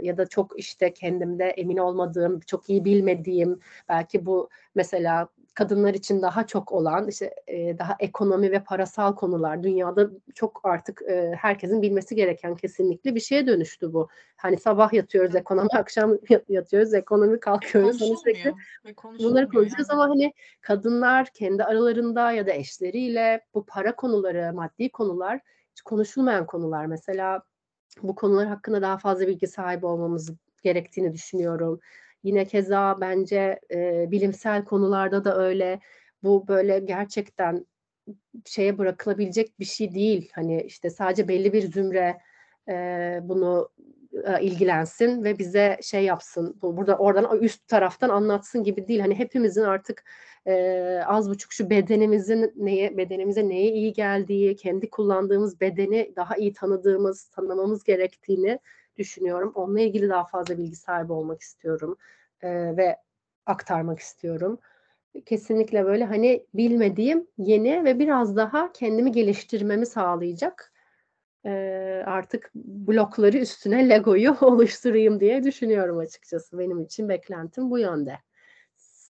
ya 0.05 0.17
da 0.17 0.25
çok 0.25 0.59
işte 0.59 0.93
kendimde 0.93 1.45
emin 1.45 1.77
olmadığım, 1.77 2.39
çok 2.39 2.69
iyi 2.69 2.85
bilmediğim 2.85 3.59
belki 3.89 4.25
bu 4.25 4.49
mesela 4.75 5.27
kadınlar 5.53 5.93
için 5.93 6.21
daha 6.21 6.47
çok 6.47 6.71
olan 6.71 7.07
işte 7.07 7.35
e, 7.47 7.77
daha 7.79 7.95
ekonomi 7.99 8.51
ve 8.51 8.63
parasal 8.63 9.15
konular 9.15 9.63
dünyada 9.63 10.09
çok 10.35 10.61
artık 10.63 11.01
e, 11.01 11.33
herkesin 11.37 11.81
bilmesi 11.81 12.15
gereken 12.15 12.55
kesinlikle 12.55 13.15
bir 13.15 13.19
şeye 13.19 13.47
dönüştü 13.47 13.93
bu. 13.93 14.07
Hani 14.37 14.57
sabah 14.57 14.93
yatıyoruz 14.93 15.35
ekonomi, 15.35 15.69
akşam 15.73 16.17
yatıyoruz 16.49 16.93
ekonomi 16.93 17.39
kalkıyoruz. 17.39 18.01
Hani 18.01 18.17
sürekli 18.17 18.53
bunları 19.19 19.49
konuşuyoruz 19.49 19.89
yani. 19.89 20.01
ama 20.01 20.09
hani 20.09 20.33
kadınlar 20.61 21.27
kendi 21.33 21.63
aralarında 21.63 22.31
ya 22.31 22.47
da 22.47 22.51
eşleriyle 22.51 23.45
bu 23.53 23.65
para 23.65 23.95
konuları, 23.95 24.53
maddi 24.53 24.91
konular 24.91 25.39
hiç 25.71 25.81
konuşulmayan 25.81 26.45
konular. 26.45 26.85
Mesela 26.85 27.43
bu 28.01 28.15
konular 28.15 28.47
hakkında 28.47 28.81
daha 28.81 28.97
fazla 28.97 29.27
bilgi 29.27 29.47
sahibi 29.47 29.85
olmamız 29.85 30.33
gerektiğini 30.63 31.13
düşünüyorum. 31.13 31.79
Yine 32.23 32.45
keza 32.45 32.97
bence 33.01 33.59
e, 33.71 34.11
bilimsel 34.11 34.65
konularda 34.65 35.25
da 35.25 35.37
öyle. 35.37 35.79
Bu 36.23 36.47
böyle 36.47 36.79
gerçekten 36.79 37.65
şeye 38.45 38.77
bırakılabilecek 38.77 39.59
bir 39.59 39.65
şey 39.65 39.93
değil. 39.93 40.31
Hani 40.35 40.61
işte 40.61 40.89
sadece 40.89 41.27
belli 41.27 41.53
bir 41.53 41.71
zümre 41.71 42.17
e, 42.69 43.19
bunu 43.23 43.69
e, 44.25 44.41
ilgilensin 44.41 45.23
ve 45.23 45.39
bize 45.39 45.77
şey 45.81 46.03
yapsın. 46.03 46.57
Burada 46.61 46.97
oradan 46.97 47.41
üst 47.41 47.67
taraftan 47.67 48.09
anlatsın 48.09 48.63
gibi 48.63 48.87
değil. 48.87 48.99
Hani 48.99 49.19
hepimizin 49.19 49.61
artık 49.63 50.03
e, 50.47 51.03
az 51.07 51.29
buçuk 51.29 51.53
şu 51.53 51.69
bedenimizin 51.69 52.53
neye 52.55 52.97
bedenimize 52.97 53.49
neye 53.49 53.71
iyi 53.71 53.93
geldiği, 53.93 54.55
kendi 54.55 54.89
kullandığımız 54.89 55.61
bedeni 55.61 56.13
daha 56.15 56.35
iyi 56.37 56.53
tanıdığımız, 56.53 57.25
tanımamız 57.25 57.83
gerektiğini 57.83 58.59
düşünüyorum. 58.97 59.51
Onunla 59.55 59.81
ilgili 59.81 60.09
daha 60.09 60.25
fazla 60.25 60.57
bilgi 60.57 60.75
sahibi 60.75 61.13
olmak 61.13 61.41
istiyorum 61.41 61.97
e, 62.41 62.77
ve 62.77 62.97
aktarmak 63.45 63.99
istiyorum. 63.99 64.59
Kesinlikle 65.25 65.85
böyle 65.85 66.05
hani 66.05 66.45
bilmediğim 66.53 67.27
yeni 67.37 67.83
ve 67.83 67.99
biraz 67.99 68.35
daha 68.35 68.73
kendimi 68.73 69.11
geliştirmemi 69.11 69.85
sağlayacak 69.85 70.73
e, 71.45 71.51
artık 72.05 72.51
blokları 72.55 73.37
üstüne 73.37 73.89
Lego'yu 73.89 74.37
oluşturayım 74.41 75.19
diye 75.19 75.43
düşünüyorum 75.43 75.97
açıkçası. 75.97 76.59
Benim 76.59 76.81
için 76.81 77.09
beklentim 77.09 77.71
bu 77.71 77.79
yönde. 77.79 78.19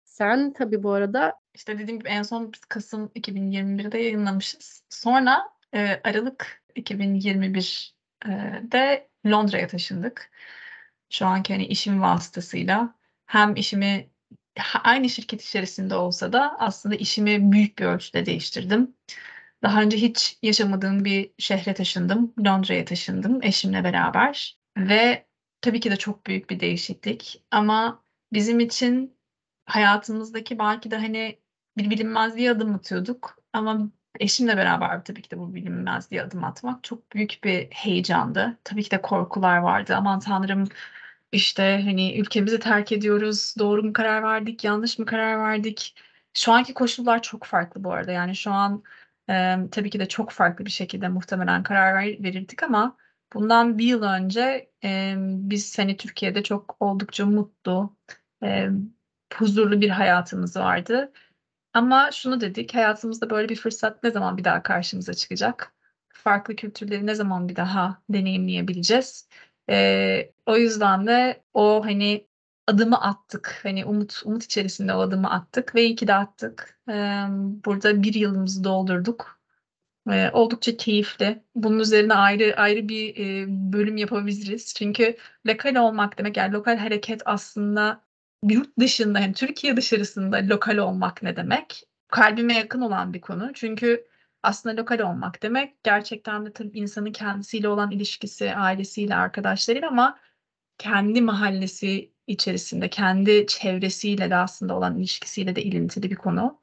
Sen 0.05 0.53
tabii 0.53 0.83
bu 0.83 0.93
arada 0.93 1.35
işte 1.55 1.79
dediğim 1.79 1.99
gibi 1.99 2.09
en 2.09 2.23
son 2.23 2.53
biz 2.53 2.61
Kasım 2.61 3.11
2021'de 3.15 3.99
yayınlamışız. 3.99 4.83
Sonra 4.89 5.43
e, 5.75 6.01
Aralık 6.05 6.63
2021'de 6.77 9.10
Londra'ya 9.27 9.69
taşındık. 9.69 10.31
Şu 11.11 11.27
anki 11.27 11.53
hani 11.53 11.67
işim 11.67 12.03
vasıtasıyla 12.03 12.95
hem 13.27 13.57
işimi 13.57 14.11
aynı 14.85 15.09
şirket 15.09 15.43
içerisinde 15.43 15.95
olsa 15.95 16.33
da 16.33 16.57
aslında 16.59 16.95
işimi 16.95 17.53
büyük 17.53 17.79
bir 17.79 17.85
ölçüde 17.85 18.27
değiştirdim. 18.27 18.97
Daha 19.63 19.83
önce 19.83 19.97
hiç 19.97 20.39
yaşamadığım 20.43 21.05
bir 21.05 21.31
şehre 21.39 21.75
taşındım. 21.75 22.35
Londra'ya 22.47 22.85
taşındım 22.85 23.43
eşimle 23.43 23.85
beraber. 23.85 24.59
Ve 24.79 25.27
tabii 25.61 25.81
ki 25.81 25.91
de 25.91 25.97
çok 25.97 26.27
büyük 26.27 26.51
bir 26.51 26.61
değişiklik. 26.61 27.45
Ama 27.51 28.05
bizim 28.33 28.61
için 28.61 29.17
hayatımızdaki 29.65 30.59
belki 30.59 30.91
de 30.91 30.97
hani 30.97 31.39
bir 31.77 31.91
bilinmezliğe 31.91 32.51
adım 32.51 32.75
atıyorduk. 32.75 33.37
Ama 33.53 33.91
eşimle 34.21 34.57
beraber 34.57 35.05
tabii 35.05 35.23
ki 35.23 35.31
de 35.31 35.39
bu 35.39 35.55
bilinmezliğe 35.55 36.23
adım 36.23 36.45
atmak 36.45 36.85
çok 36.85 37.13
büyük 37.13 37.39
bir 37.45 37.69
heyecandı. 37.71 38.59
Tabii 38.65 38.83
ki 38.83 38.91
de 38.91 39.03
korkular 39.03 39.57
vardı. 39.57 39.95
Aman 39.97 40.21
tanrım 40.21 40.65
işte 41.33 41.83
hani 41.85 42.19
ülkemizi 42.21 42.59
terk 42.61 42.93
ediyoruz. 42.93 43.55
Doğru 43.59 43.83
mu 43.83 43.93
karar 43.93 44.23
verdik, 44.23 44.65
yanlış 44.65 44.99
mı 44.99 45.07
karar 45.07 45.39
verdik? 45.39 45.97
Şu 46.35 46.53
anki 46.53 46.75
koşullar 46.75 47.23
çok 47.23 47.45
farklı 47.45 47.85
bu 47.85 47.93
arada. 47.93 48.13
Yani 48.13 48.37
şu 48.37 48.51
an 48.53 48.83
e, 49.31 49.57
tabii 49.71 49.91
ki 49.91 50.01
de 50.01 50.09
çok 50.09 50.31
farklı 50.31 50.67
bir 50.67 50.71
şekilde 50.71 51.09
muhtemelen 51.09 51.63
karar 51.63 51.95
ver, 51.95 52.23
verirdik 52.23 52.63
ama 52.63 52.97
bundan 53.35 53.79
bir 53.79 53.85
yıl 53.85 54.03
önce 54.03 54.71
e, 54.85 55.15
biz 55.19 55.79
hani 55.79 55.97
Türkiye'de 55.97 56.43
çok 56.43 56.77
oldukça 56.81 57.27
mutlu, 57.27 57.97
e, 58.43 58.69
huzurlu 59.35 59.81
bir 59.81 59.91
hayatımız 59.91 60.57
vardı. 60.57 61.13
Ama 61.75 62.11
şunu 62.13 62.41
dedik, 62.41 62.75
hayatımızda 62.75 63.31
böyle 63.31 63.49
bir 63.49 63.57
fırsat 63.57 64.03
ne 64.03 64.11
zaman 64.11 64.37
bir 64.37 64.45
daha 64.45 64.63
karşımıza 64.63 65.15
çıkacak? 65.15 65.75
Farklı 66.09 66.57
kültürleri 66.57 67.07
ne 67.07 67.15
zaman 67.15 67.49
bir 67.49 67.57
daha 67.57 68.03
deneyimleyebileceğiz? 68.11 69.29
Ee, 69.71 70.33
o 70.47 70.57
yüzden 70.57 71.07
de 71.07 71.43
o 71.55 71.85
hani 71.85 72.27
adımı 72.67 73.01
attık. 73.03 73.61
Hani 73.63 73.85
umut 73.85 74.23
umut 74.25 74.45
içerisinde 74.45 74.95
o 74.95 75.01
adımı 75.01 75.31
attık 75.31 75.75
ve 75.75 75.85
iyi 75.85 75.97
ki 75.97 76.07
de 76.09 76.15
attık. 76.15 76.81
Ee, 76.91 77.25
burada 77.65 78.03
bir 78.03 78.15
yılımızı 78.15 78.65
doldurduk. 78.65 79.41
Ee, 80.11 80.31
oldukça 80.33 80.77
keyifli. 80.77 81.43
Bunun 81.55 81.79
üzerine 81.79 82.15
ayrı 82.15 82.57
ayrı 82.57 82.89
bir 82.89 83.17
e, 83.17 83.47
bölüm 83.73 83.97
yapabiliriz. 83.97 84.75
Çünkü 84.75 85.17
lokal 85.47 85.77
olmak 85.77 86.19
demek 86.19 86.37
yani 86.37 86.53
lokal 86.53 86.77
hareket 86.77 87.23
aslında 87.25 88.05
yurt 88.49 88.79
dışında 88.79 89.21
yani 89.21 89.35
Türkiye 89.35 89.77
dışarısında 89.77 90.37
lokal 90.49 90.77
olmak 90.77 91.23
ne 91.23 91.37
demek? 91.37 91.83
Kalbime 92.09 92.55
yakın 92.55 92.81
olan 92.81 93.13
bir 93.15 93.21
konu. 93.21 93.53
Çünkü 93.55 94.07
aslında 94.43 94.77
lokal 94.81 94.99
olmak 95.01 95.43
demek 95.43 95.85
gerçekten 95.85 96.47
de 96.47 96.53
tabii 96.53 96.79
insanın 96.79 97.13
kendisiyle 97.13 97.69
olan 97.69 97.91
ilişkisi, 97.91 98.55
ailesiyle, 98.55 99.15
arkadaşlarıyla 99.17 99.89
ama 99.89 100.19
kendi 100.79 101.21
mahallesi 101.23 102.13
içerisinde, 102.27 102.91
kendi 102.91 103.47
çevresiyle 103.47 104.31
de 104.31 104.37
aslında 104.37 104.77
olan 104.77 104.99
ilişkisiyle 104.99 105.57
de 105.57 105.63
ilintili 105.63 106.11
bir 106.11 106.17
konu. 106.17 106.61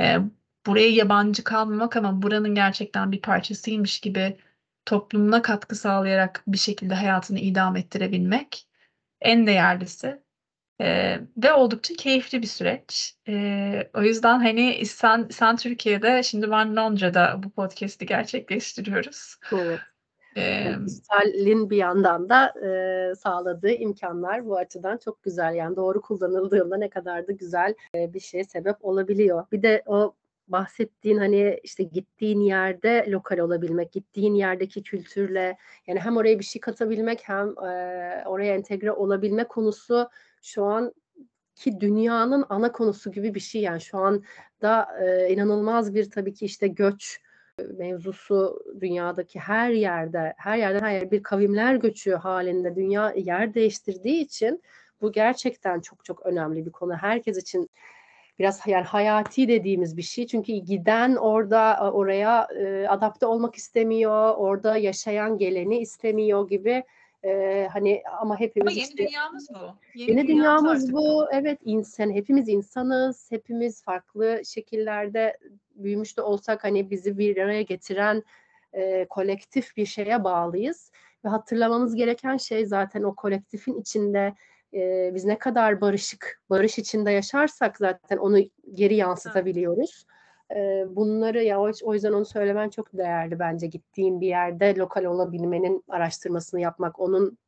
Ee, 0.00 0.18
buraya 0.66 0.90
yabancı 0.90 1.44
kalmamak 1.44 1.96
ama 1.96 2.22
buranın 2.22 2.54
gerçekten 2.54 3.12
bir 3.12 3.22
parçasıymış 3.22 4.00
gibi 4.00 4.36
toplumuna 4.86 5.42
katkı 5.42 5.76
sağlayarak 5.76 6.44
bir 6.46 6.58
şekilde 6.58 6.94
hayatını 6.94 7.38
idam 7.38 7.76
ettirebilmek 7.76 8.68
en 9.20 9.46
değerlisi. 9.46 10.22
Ee, 10.82 11.20
ve 11.36 11.52
oldukça 11.52 11.94
keyifli 11.94 12.42
bir 12.42 12.46
süreç. 12.46 13.14
Ee, 13.28 13.90
o 13.94 14.02
yüzden 14.02 14.38
hani 14.38 14.86
sen 14.86 15.26
sen 15.30 15.56
Türkiye'de, 15.56 16.22
şimdi 16.22 16.50
ben 16.50 16.76
Londra'da 16.76 17.40
bu 17.42 17.50
podcast'i 17.50 18.06
gerçekleştiriyoruz. 18.06 19.36
Evet. 19.52 19.78
Ee, 20.36 20.72
dijitalin 20.86 21.70
bir 21.70 21.76
yandan 21.76 22.28
da 22.28 22.54
e, 22.66 23.14
sağladığı 23.14 23.70
imkanlar 23.70 24.46
bu 24.46 24.56
açıdan 24.56 24.96
çok 24.96 25.22
güzel. 25.22 25.54
Yani 25.54 25.76
doğru 25.76 26.00
kullanıldığında 26.00 26.76
ne 26.76 26.88
kadar 26.88 27.28
da 27.28 27.32
güzel 27.32 27.74
e, 27.94 28.14
bir 28.14 28.20
şeye 28.20 28.44
sebep 28.44 28.76
olabiliyor. 28.80 29.46
Bir 29.52 29.62
de 29.62 29.82
o 29.86 30.14
bahsettiğin 30.48 31.18
hani 31.18 31.60
işte 31.62 31.82
gittiğin 31.82 32.40
yerde 32.40 33.04
lokal 33.08 33.38
olabilmek, 33.38 33.92
gittiğin 33.92 34.34
yerdeki 34.34 34.82
kültürle 34.82 35.56
yani 35.86 36.00
hem 36.00 36.16
oraya 36.16 36.38
bir 36.38 36.44
şey 36.44 36.60
katabilmek 36.60 37.20
hem 37.28 37.48
e, 37.48 38.24
oraya 38.26 38.54
entegre 38.54 38.92
olabilme 38.92 39.44
konusu 39.44 40.08
şu 40.42 40.64
an 40.64 40.92
ki 41.54 41.80
dünyanın 41.80 42.44
ana 42.48 42.72
konusu 42.72 43.12
gibi 43.12 43.34
bir 43.34 43.40
şey 43.40 43.62
yani 43.62 43.80
şu 43.80 43.98
anda 43.98 44.88
e, 45.02 45.32
inanılmaz 45.32 45.94
bir 45.94 46.10
tabii 46.10 46.34
ki 46.34 46.44
işte 46.44 46.68
göç 46.68 47.20
mevzusu 47.78 48.60
dünyadaki 48.80 49.38
her 49.38 49.70
yerde 49.70 50.34
her 50.36 50.56
yerden 50.56 50.80
her 50.80 50.92
yer 50.92 51.10
bir 51.10 51.22
kavimler 51.22 51.74
göçü 51.74 52.14
halinde 52.14 52.76
dünya 52.76 53.12
yer 53.16 53.54
değiştirdiği 53.54 54.24
için 54.24 54.62
bu 55.00 55.12
gerçekten 55.12 55.80
çok 55.80 56.04
çok 56.04 56.26
önemli 56.26 56.66
bir 56.66 56.72
konu. 56.72 56.94
Herkes 56.94 57.36
için 57.36 57.70
biraz 58.38 58.60
yani 58.66 58.84
hayati 58.84 59.48
dediğimiz 59.48 59.96
bir 59.96 60.02
şey. 60.02 60.26
Çünkü 60.26 60.52
giden 60.52 61.16
orada 61.16 61.90
oraya 61.92 62.48
e, 62.58 62.86
adapte 62.88 63.26
olmak 63.26 63.54
istemiyor, 63.54 64.34
orada 64.36 64.76
yaşayan 64.76 65.38
geleni 65.38 65.78
istemiyor 65.78 66.48
gibi 66.48 66.84
ee, 67.24 67.68
hani 67.72 68.02
ama 68.20 68.40
hepimiz 68.40 68.66
ama 68.66 68.80
yeni 68.80 68.88
işte, 68.88 69.06
dünyamız 69.06 69.48
bu. 69.50 69.76
Yeni, 69.94 70.10
yeni 70.10 70.28
dünyamız 70.28 70.92
bu. 70.92 71.26
Evet 71.32 71.58
insan 71.64 72.10
hepimiz 72.10 72.48
insanız. 72.48 73.30
Hepimiz 73.30 73.82
farklı 73.82 74.40
şekillerde 74.44 75.38
büyümüş 75.74 76.16
de 76.16 76.22
olsak 76.22 76.64
hani 76.64 76.90
bizi 76.90 77.18
bir 77.18 77.36
araya 77.36 77.62
getiren 77.62 78.22
e, 78.72 79.06
kolektif 79.10 79.76
bir 79.76 79.86
şeye 79.86 80.24
bağlıyız. 80.24 80.90
Ve 81.24 81.28
hatırlamamız 81.28 81.94
gereken 81.94 82.36
şey 82.36 82.66
zaten 82.66 83.02
o 83.02 83.14
kolektifin 83.14 83.80
içinde 83.80 84.34
e, 84.74 85.10
biz 85.14 85.24
ne 85.24 85.38
kadar 85.38 85.80
barışık, 85.80 86.42
barış 86.50 86.78
içinde 86.78 87.10
yaşarsak 87.10 87.76
zaten 87.76 88.16
onu 88.16 88.38
geri 88.74 88.94
yansıtabiliyoruz. 88.94 90.06
Bunları 90.88 91.42
ya 91.42 91.60
o 91.60 91.94
yüzden 91.94 92.12
onu 92.12 92.24
söylemen 92.24 92.68
çok 92.68 92.92
değerli 92.92 93.38
bence 93.38 93.66
gittiğin 93.66 94.20
bir 94.20 94.26
yerde 94.26 94.76
lokal 94.76 95.04
olabilmenin 95.04 95.84
araştırmasını 95.88 96.60
yapmak 96.60 97.00
onun 97.00 97.38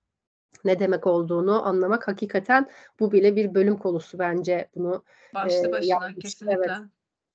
ne 0.64 0.78
demek 0.78 1.06
olduğunu 1.06 1.66
anlamak 1.66 2.08
hakikaten 2.08 2.70
bu 3.00 3.12
bile 3.12 3.36
bir 3.36 3.54
bölüm 3.54 3.76
konusu 3.76 4.18
bence 4.18 4.68
bunu 4.74 5.04
başlı 5.34 5.72
başına 5.72 6.06
yapmış. 6.06 6.24
kesinlikle 6.24 6.76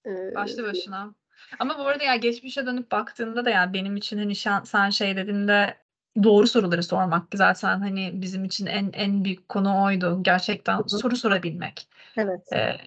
evet. 0.06 0.36
başlı 0.36 0.64
başına 0.64 1.14
ama 1.60 1.78
bu 1.78 1.82
arada 1.82 2.04
ya 2.04 2.16
geçmişe 2.16 2.66
dönüp 2.66 2.92
baktığında 2.92 3.46
da 3.46 3.50
yani 3.50 3.74
benim 3.74 3.96
için 3.96 4.18
hani 4.18 4.36
şan, 4.36 4.64
sen 4.64 4.90
şey 4.90 5.16
dediğinde 5.16 5.76
doğru 6.24 6.48
soruları 6.48 6.84
sormak 6.84 7.24
zaten 7.34 7.80
hani 7.80 8.12
bizim 8.14 8.46
için 8.46 8.66
en 8.66 8.92
en 8.94 9.26
büyük 9.26 9.50
konu 9.50 9.84
oydu 9.84 10.20
gerçekten 10.22 10.78
Hı-hı. 10.78 10.90
soru 10.90 11.16
sorabilmek. 11.16 11.88
Evet. 12.18 12.54
Ee, 12.54 12.78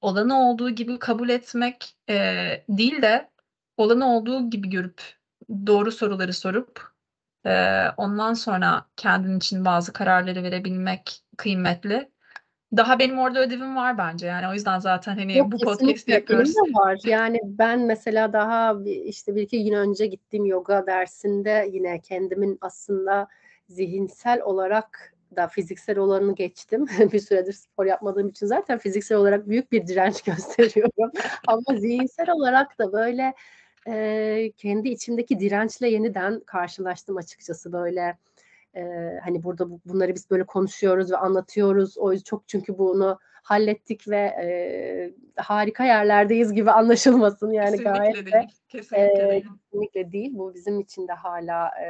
olanı 0.00 0.48
olduğu 0.48 0.70
gibi 0.70 0.98
kabul 0.98 1.28
etmek 1.28 1.96
e, 2.08 2.16
değil 2.68 3.02
de 3.02 3.30
olanı 3.76 4.16
olduğu 4.16 4.50
gibi 4.50 4.70
görüp 4.70 5.02
doğru 5.66 5.92
soruları 5.92 6.32
sorup 6.32 6.90
e, 7.46 7.84
ondan 7.96 8.34
sonra 8.34 8.86
kendin 8.96 9.36
için 9.36 9.64
bazı 9.64 9.92
kararları 9.92 10.42
verebilmek 10.42 11.22
kıymetli. 11.36 12.10
Daha 12.76 12.98
benim 12.98 13.18
orada 13.18 13.40
ödevim 13.40 13.76
var 13.76 13.98
bence 13.98 14.26
yani 14.26 14.48
o 14.48 14.52
yüzden 14.54 14.78
zaten 14.78 15.18
hani 15.18 15.38
Yok, 15.38 15.52
bu 15.52 15.58
podcast'i 15.58 16.10
yapıyoruz. 16.10 16.54
Benim 16.56 16.74
de 16.74 16.78
var 16.78 16.98
yani 17.04 17.40
ben 17.44 17.80
mesela 17.80 18.32
daha 18.32 18.76
işte 18.84 19.34
bir 19.34 19.42
iki 19.42 19.64
gün 19.64 19.72
önce 19.72 20.06
gittiğim 20.06 20.44
yoga 20.44 20.86
dersinde 20.86 21.70
yine 21.72 22.00
kendimin 22.00 22.58
aslında 22.60 23.28
zihinsel 23.68 24.42
olarak 24.42 25.14
da 25.36 25.48
fiziksel 25.48 25.98
olanını 25.98 26.34
geçtim. 26.34 26.86
bir 27.12 27.18
süredir 27.18 27.52
spor 27.52 27.86
yapmadığım 27.86 28.28
için 28.28 28.46
zaten 28.46 28.78
fiziksel 28.78 29.18
olarak 29.18 29.48
büyük 29.48 29.72
bir 29.72 29.86
direnç 29.86 30.22
gösteriyorum. 30.24 31.12
Ama 31.46 31.78
zihinsel 31.78 32.30
olarak 32.30 32.78
da 32.78 32.92
böyle 32.92 33.34
e, 33.88 34.52
kendi 34.56 34.88
içimdeki 34.88 35.40
dirençle 35.40 35.88
yeniden 35.88 36.40
karşılaştım 36.40 37.16
açıkçası 37.16 37.72
böyle 37.72 38.18
e, 38.76 38.82
hani 39.24 39.42
burada 39.42 39.70
bu, 39.70 39.80
bunları 39.84 40.14
biz 40.14 40.30
böyle 40.30 40.44
konuşuyoruz 40.44 41.12
ve 41.12 41.16
anlatıyoruz. 41.16 41.98
O 41.98 42.12
yüzden 42.12 42.24
çok 42.24 42.48
çünkü 42.48 42.78
bunu 42.78 43.18
hallettik 43.42 44.08
ve 44.08 44.16
e, 44.16 45.12
harika 45.36 45.84
yerlerdeyiz 45.84 46.52
gibi 46.52 46.70
anlaşılmasın 46.80 47.52
yani 47.52 47.70
Kesinlikle 47.70 47.98
gayet 47.98 48.14
değil. 48.14 48.32
de 48.32 48.46
Kesinlikle 48.68 49.26
e, 49.26 49.30
değil. 49.30 49.44
kesinlikle 49.44 50.12
değil. 50.12 50.30
Bu 50.34 50.54
bizim 50.54 50.80
için 50.80 51.08
de 51.08 51.12
hala 51.12 51.68
e, 51.82 51.86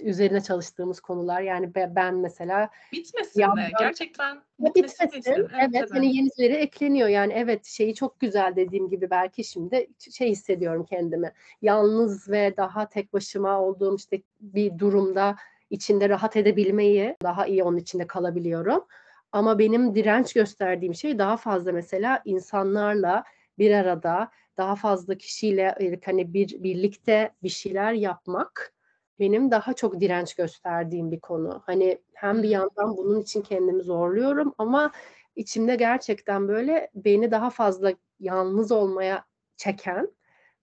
üzerine 0.00 0.40
çalıştığımız 0.40 1.00
konular. 1.00 1.40
Yani 1.40 1.74
be- 1.74 1.92
ben 1.96 2.14
mesela 2.14 2.70
Bitmesin 2.92 3.40
Ya 3.40 3.56
de. 3.56 3.70
Gerçekten 3.78 4.34
ya 4.34 4.42
bitmesini 4.58 5.06
bitmesin. 5.06 5.18
isterim. 5.18 5.48
Evet, 5.60 5.90
hani 5.90 6.16
yenileri 6.16 6.54
ekleniyor. 6.54 7.08
Yani 7.08 7.32
evet 7.32 7.64
şeyi 7.64 7.94
çok 7.94 8.20
güzel 8.20 8.56
dediğim 8.56 8.88
gibi 8.88 9.10
belki 9.10 9.44
şimdi 9.44 9.86
şey 10.12 10.30
hissediyorum 10.30 10.86
kendimi. 10.90 11.32
Yalnız 11.62 12.30
ve 12.30 12.56
daha 12.56 12.88
tek 12.88 13.12
başıma 13.12 13.60
olduğum 13.60 13.96
işte 13.96 14.22
bir 14.40 14.78
durumda 14.78 15.36
içinde 15.70 16.08
rahat 16.08 16.36
edebilmeyi 16.36 17.16
daha 17.22 17.46
iyi 17.46 17.62
onun 17.62 17.76
içinde 17.76 18.06
kalabiliyorum. 18.06 18.84
Ama 19.32 19.58
benim 19.58 19.94
direnç 19.94 20.32
gösterdiğim 20.32 20.94
şey 20.94 21.18
daha 21.18 21.36
fazla 21.36 21.72
mesela 21.72 22.22
insanlarla 22.24 23.24
bir 23.58 23.70
arada 23.74 24.30
daha 24.56 24.76
fazla 24.76 25.14
kişiyle 25.14 25.98
hani 26.04 26.34
bir 26.34 26.62
birlikte 26.62 27.32
bir 27.42 27.48
şeyler 27.48 27.92
yapmak 27.92 28.72
benim 29.18 29.50
daha 29.50 29.74
çok 29.74 30.00
direnç 30.00 30.34
gösterdiğim 30.34 31.10
bir 31.10 31.20
konu. 31.20 31.62
Hani 31.66 31.98
hem 32.14 32.42
bir 32.42 32.48
yandan 32.48 32.96
bunun 32.96 33.20
için 33.20 33.42
kendimi 33.42 33.82
zorluyorum 33.82 34.54
ama 34.58 34.92
içimde 35.36 35.76
gerçekten 35.76 36.48
böyle 36.48 36.90
beni 36.94 37.30
daha 37.30 37.50
fazla 37.50 37.92
yalnız 38.20 38.72
olmaya 38.72 39.24
çeken 39.56 40.10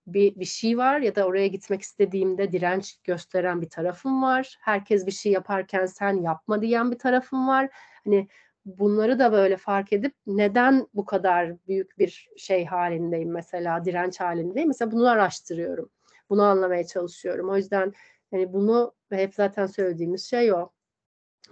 bir, 0.07 0.35
bir 0.35 0.45
şey 0.45 0.77
var 0.77 0.99
ya 0.99 1.15
da 1.15 1.25
oraya 1.25 1.47
gitmek 1.47 1.81
istediğimde 1.81 2.51
direnç 2.51 2.97
gösteren 3.03 3.61
bir 3.61 3.69
tarafım 3.69 4.23
var. 4.23 4.57
Herkes 4.61 5.05
bir 5.05 5.11
şey 5.11 5.31
yaparken 5.31 5.85
sen 5.85 6.21
yapma 6.21 6.61
diyen 6.61 6.91
bir 6.91 6.99
tarafım 6.99 7.47
var. 7.47 7.69
Hani 8.03 8.27
bunları 8.65 9.19
da 9.19 9.31
böyle 9.31 9.57
fark 9.57 9.93
edip 9.93 10.13
neden 10.27 10.87
bu 10.93 11.05
kadar 11.05 11.67
büyük 11.67 11.99
bir 11.99 12.29
şey 12.37 12.65
halindeyim 12.65 13.31
mesela 13.31 13.85
direnç 13.85 14.19
halindeyim. 14.19 14.67
Mesela 14.67 14.91
bunu 14.91 15.09
araştırıyorum. 15.09 15.89
Bunu 16.29 16.43
anlamaya 16.43 16.87
çalışıyorum. 16.87 17.49
O 17.49 17.57
yüzden 17.57 17.93
hani 18.34 18.54
bunu 18.54 18.93
hep 19.10 19.36
zaten 19.36 19.65
söylediğimiz 19.65 20.30
şey 20.30 20.54
o. 20.54 20.69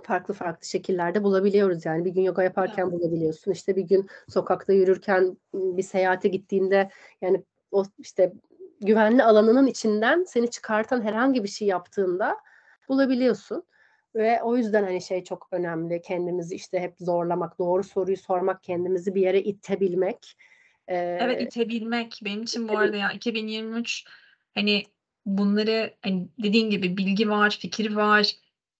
Farklı 0.04 0.34
farklı 0.34 0.68
şekillerde 0.68 1.24
bulabiliyoruz 1.24 1.86
yani. 1.86 2.06
Bir 2.06 2.12
gün 2.12 2.22
yoga 2.22 2.44
yaparken 2.44 2.92
bulabiliyorsun. 2.92 3.52
İşte 3.52 3.76
bir 3.76 3.82
gün 3.82 4.08
sokakta 4.30 4.74
yürürken 4.74 5.38
bir 5.54 5.84
seyahate 5.84 6.30
gittiğinde 6.30 6.90
yani 7.22 7.44
o 7.72 7.84
işte 7.98 8.34
güvenli 8.82 9.24
alanının 9.24 9.68
içinden 9.68 10.24
seni 10.24 10.50
çıkartan 10.50 11.02
herhangi 11.02 11.44
bir 11.44 11.50
şey 11.50 11.68
yaptığında 11.68 12.38
bulabiliyorsun. 12.90 13.64
Ve 14.16 14.44
o 14.44 14.58
yüzden 14.58 14.84
hani 14.84 15.02
şey 15.02 15.24
çok 15.24 15.48
önemli. 15.52 16.02
Kendimizi 16.02 16.56
işte 16.56 16.80
hep 16.80 16.96
zorlamak, 17.00 17.60
doğru 17.60 17.84
soruyu 17.84 18.18
sormak, 18.18 18.64
kendimizi 18.64 19.16
bir 19.16 19.22
yere 19.22 19.42
itebilmek. 19.42 20.38
Ee, 20.88 21.18
Evet 21.22 21.42
itebilmek 21.42 22.20
benim 22.26 22.44
için 22.44 22.70
bu 22.70 22.78
arada 22.78 22.98
ya 22.98 23.12
2023 23.12 24.06
hani 24.56 24.84
bunları 25.26 25.94
hani 26.02 26.28
dediğin 26.44 26.70
gibi 26.70 26.98
bilgi 26.98 27.30
var, 27.30 27.58
fikir 27.62 27.96
var. 27.96 28.32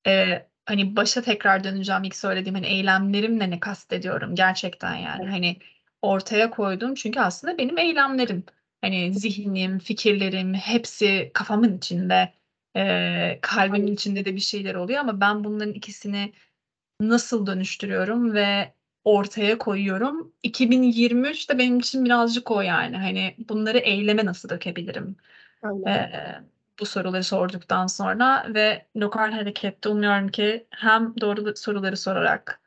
Ee, 0.08 0.46
hani 0.66 0.96
başa 0.96 1.22
tekrar 1.22 1.64
döneceğim 1.64 2.04
ilk 2.04 2.16
söylediğim 2.16 2.56
hani 2.56 2.68
eylemlerimle 2.68 3.50
ne 3.50 3.60
kastediyorum 3.60 4.36
gerçekten 4.36 4.96
yani 4.96 5.30
hani 5.30 5.58
ortaya 6.02 6.50
koydum 6.50 6.96
çünkü 6.96 7.20
aslında 7.20 7.58
benim 7.58 7.78
eylemlerim 7.78 8.44
hani 8.82 9.14
zihnim, 9.14 9.80
fikirlerim 9.80 10.54
hepsi 10.54 11.32
kafamın 11.34 11.78
içinde 11.78 12.34
ee, 12.78 13.40
kalbimin 13.42 13.94
içinde 13.94 14.26
de 14.26 14.36
bir 14.36 14.42
şeyler 14.42 14.76
oluyor 14.76 15.00
ama 15.00 15.22
ben 15.22 15.44
bunların 15.44 15.74
ikisini 15.74 16.34
nasıl 17.02 17.48
dönüştürüyorum 17.48 18.34
ve 18.34 18.74
ortaya 19.04 19.58
koyuyorum. 19.58 20.34
2023 20.44 21.50
de 21.50 21.58
benim 21.58 21.80
için 21.80 22.06
birazcık 22.06 22.52
o 22.52 22.62
yani. 22.62 22.98
Hani 22.98 23.36
bunları 23.50 23.78
eyleme 23.78 24.26
nasıl 24.26 24.50
dökebilirim? 24.50 25.18
Aynen. 25.64 25.86
Ee, 25.86 26.42
bu 26.80 26.86
soruları 26.86 27.24
sorduktan 27.24 27.88
sonra 27.88 28.46
ve 28.50 28.86
lokal 28.98 29.32
harekette 29.32 29.90
umuyorum 29.90 30.28
ki 30.28 30.68
hem 30.70 31.14
doğru 31.22 31.56
soruları 31.56 31.98
sorarak 31.98 32.60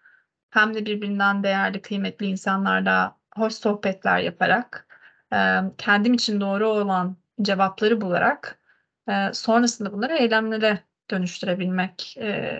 hem 0.50 0.74
de 0.74 0.86
birbirinden 0.86 1.42
değerli, 1.42 1.82
kıymetli 1.82 2.26
insanlarla 2.26 3.16
hoş 3.36 3.54
sohbetler 3.54 4.18
yaparak 4.18 4.86
e, 5.32 5.36
kendim 5.78 6.14
için 6.14 6.40
doğru 6.40 6.68
olan 6.68 7.16
cevapları 7.42 8.00
bularak 8.00 8.58
e, 9.08 9.12
sonrasında 9.32 9.92
bunları 9.92 10.14
eylemlere 10.14 10.78
dönüştürebilmek 11.10 12.16
e, 12.20 12.58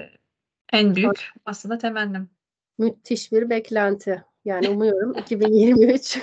en 0.72 0.96
büyük 0.96 1.32
aslında 1.44 1.78
temennim. 1.78 2.30
Müthiş 2.78 3.32
bir 3.32 3.50
beklenti. 3.50 4.24
Yani 4.44 4.68
umuyorum 4.68 5.18
2023 5.18 6.18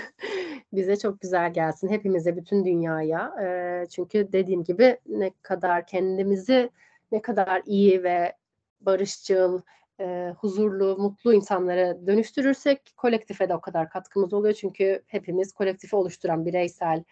bize 0.74 0.96
çok 0.96 1.22
güzel 1.22 1.54
gelsin. 1.54 1.90
Hepimize, 1.90 2.36
bütün 2.36 2.66
dünyaya. 2.66 3.36
Ee, 3.42 3.86
çünkü 3.90 4.32
dediğim 4.32 4.64
gibi 4.64 4.98
ne 5.06 5.32
kadar 5.42 5.88
kendimizi 5.88 6.70
ne 7.12 7.22
kadar 7.22 7.62
iyi 7.66 8.04
ve 8.04 8.34
barışçıl, 8.82 9.62
e, 10.00 10.34
huzurlu, 10.38 10.98
mutlu 10.98 11.34
insanlara 11.34 12.08
dönüştürürsek 12.08 12.94
kolektife 12.98 13.50
de 13.50 13.56
o 13.56 13.62
kadar 13.62 13.90
katkımız 13.90 14.34
oluyor. 14.34 14.54
Çünkü 14.54 15.02
hepimiz 15.08 15.54
kolektifi 15.54 15.96
oluşturan 15.96 16.46
bireysel 16.46 17.04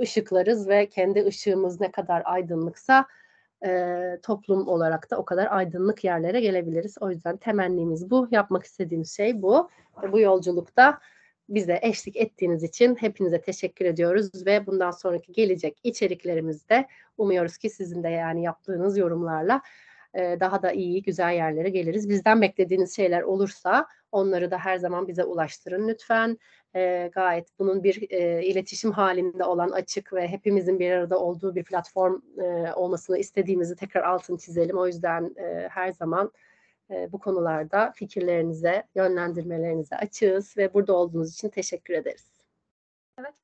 ışıklarız 0.00 0.68
ve 0.68 0.88
kendi 0.88 1.26
ışığımız 1.26 1.80
ne 1.80 1.90
kadar 1.90 2.22
aydınlıksa 2.24 3.06
e, 3.66 4.18
toplum 4.22 4.68
olarak 4.68 5.10
da 5.10 5.16
o 5.16 5.24
kadar 5.24 5.46
aydınlık 5.50 6.04
yerlere 6.04 6.40
gelebiliriz. 6.40 6.96
O 7.00 7.10
yüzden 7.10 7.36
temennimiz 7.36 8.10
bu. 8.10 8.28
Yapmak 8.30 8.64
istediğimiz 8.64 9.16
şey 9.16 9.42
bu. 9.42 9.68
Ve 10.02 10.12
bu 10.12 10.20
yolculukta 10.20 10.98
bize 11.48 11.78
eşlik 11.82 12.16
ettiğiniz 12.16 12.62
için 12.62 12.96
hepinize 12.96 13.40
teşekkür 13.40 13.84
ediyoruz 13.84 14.46
ve 14.46 14.66
bundan 14.66 14.90
sonraki 14.90 15.32
gelecek 15.32 15.80
içeriklerimizde 15.84 16.86
umuyoruz 17.18 17.58
ki 17.58 17.70
sizin 17.70 18.02
de 18.02 18.08
yani 18.08 18.42
yaptığınız 18.42 18.98
yorumlarla 18.98 19.62
e, 20.14 20.40
daha 20.40 20.62
da 20.62 20.72
iyi, 20.72 21.02
güzel 21.02 21.34
yerlere 21.34 21.68
geliriz. 21.68 22.08
Bizden 22.08 22.42
beklediğiniz 22.42 22.96
şeyler 22.96 23.22
olursa 23.22 23.86
onları 24.12 24.50
da 24.50 24.58
her 24.58 24.76
zaman 24.76 25.08
bize 25.08 25.24
ulaştırın 25.24 25.88
lütfen. 25.88 26.38
E, 26.74 27.10
gayet 27.14 27.48
bunun 27.58 27.84
bir 27.84 28.10
e, 28.10 28.42
iletişim 28.42 28.92
halinde 28.92 29.44
olan 29.44 29.70
açık 29.70 30.12
ve 30.12 30.28
hepimizin 30.28 30.78
bir 30.78 30.90
arada 30.90 31.18
olduğu 31.18 31.54
bir 31.54 31.64
platform 31.64 32.20
olmasını 32.76 33.18
istediğimizi 33.18 33.76
tekrar 33.76 34.02
altını 34.02 34.38
çizelim. 34.38 34.78
O 34.78 34.86
yüzden 34.86 35.34
her 35.68 35.92
zaman 35.92 36.32
e, 36.90 37.12
bu 37.12 37.18
konularda 37.18 37.92
fikirlerinize, 37.92 38.82
yönlendirmelerinize 38.94 39.96
açığız 39.96 40.56
ve 40.56 40.74
burada 40.74 40.92
olduğunuz 40.92 41.34
için 41.34 41.48
teşekkür 41.48 41.94
ederiz. 41.94 42.38
Evet. 43.18 43.34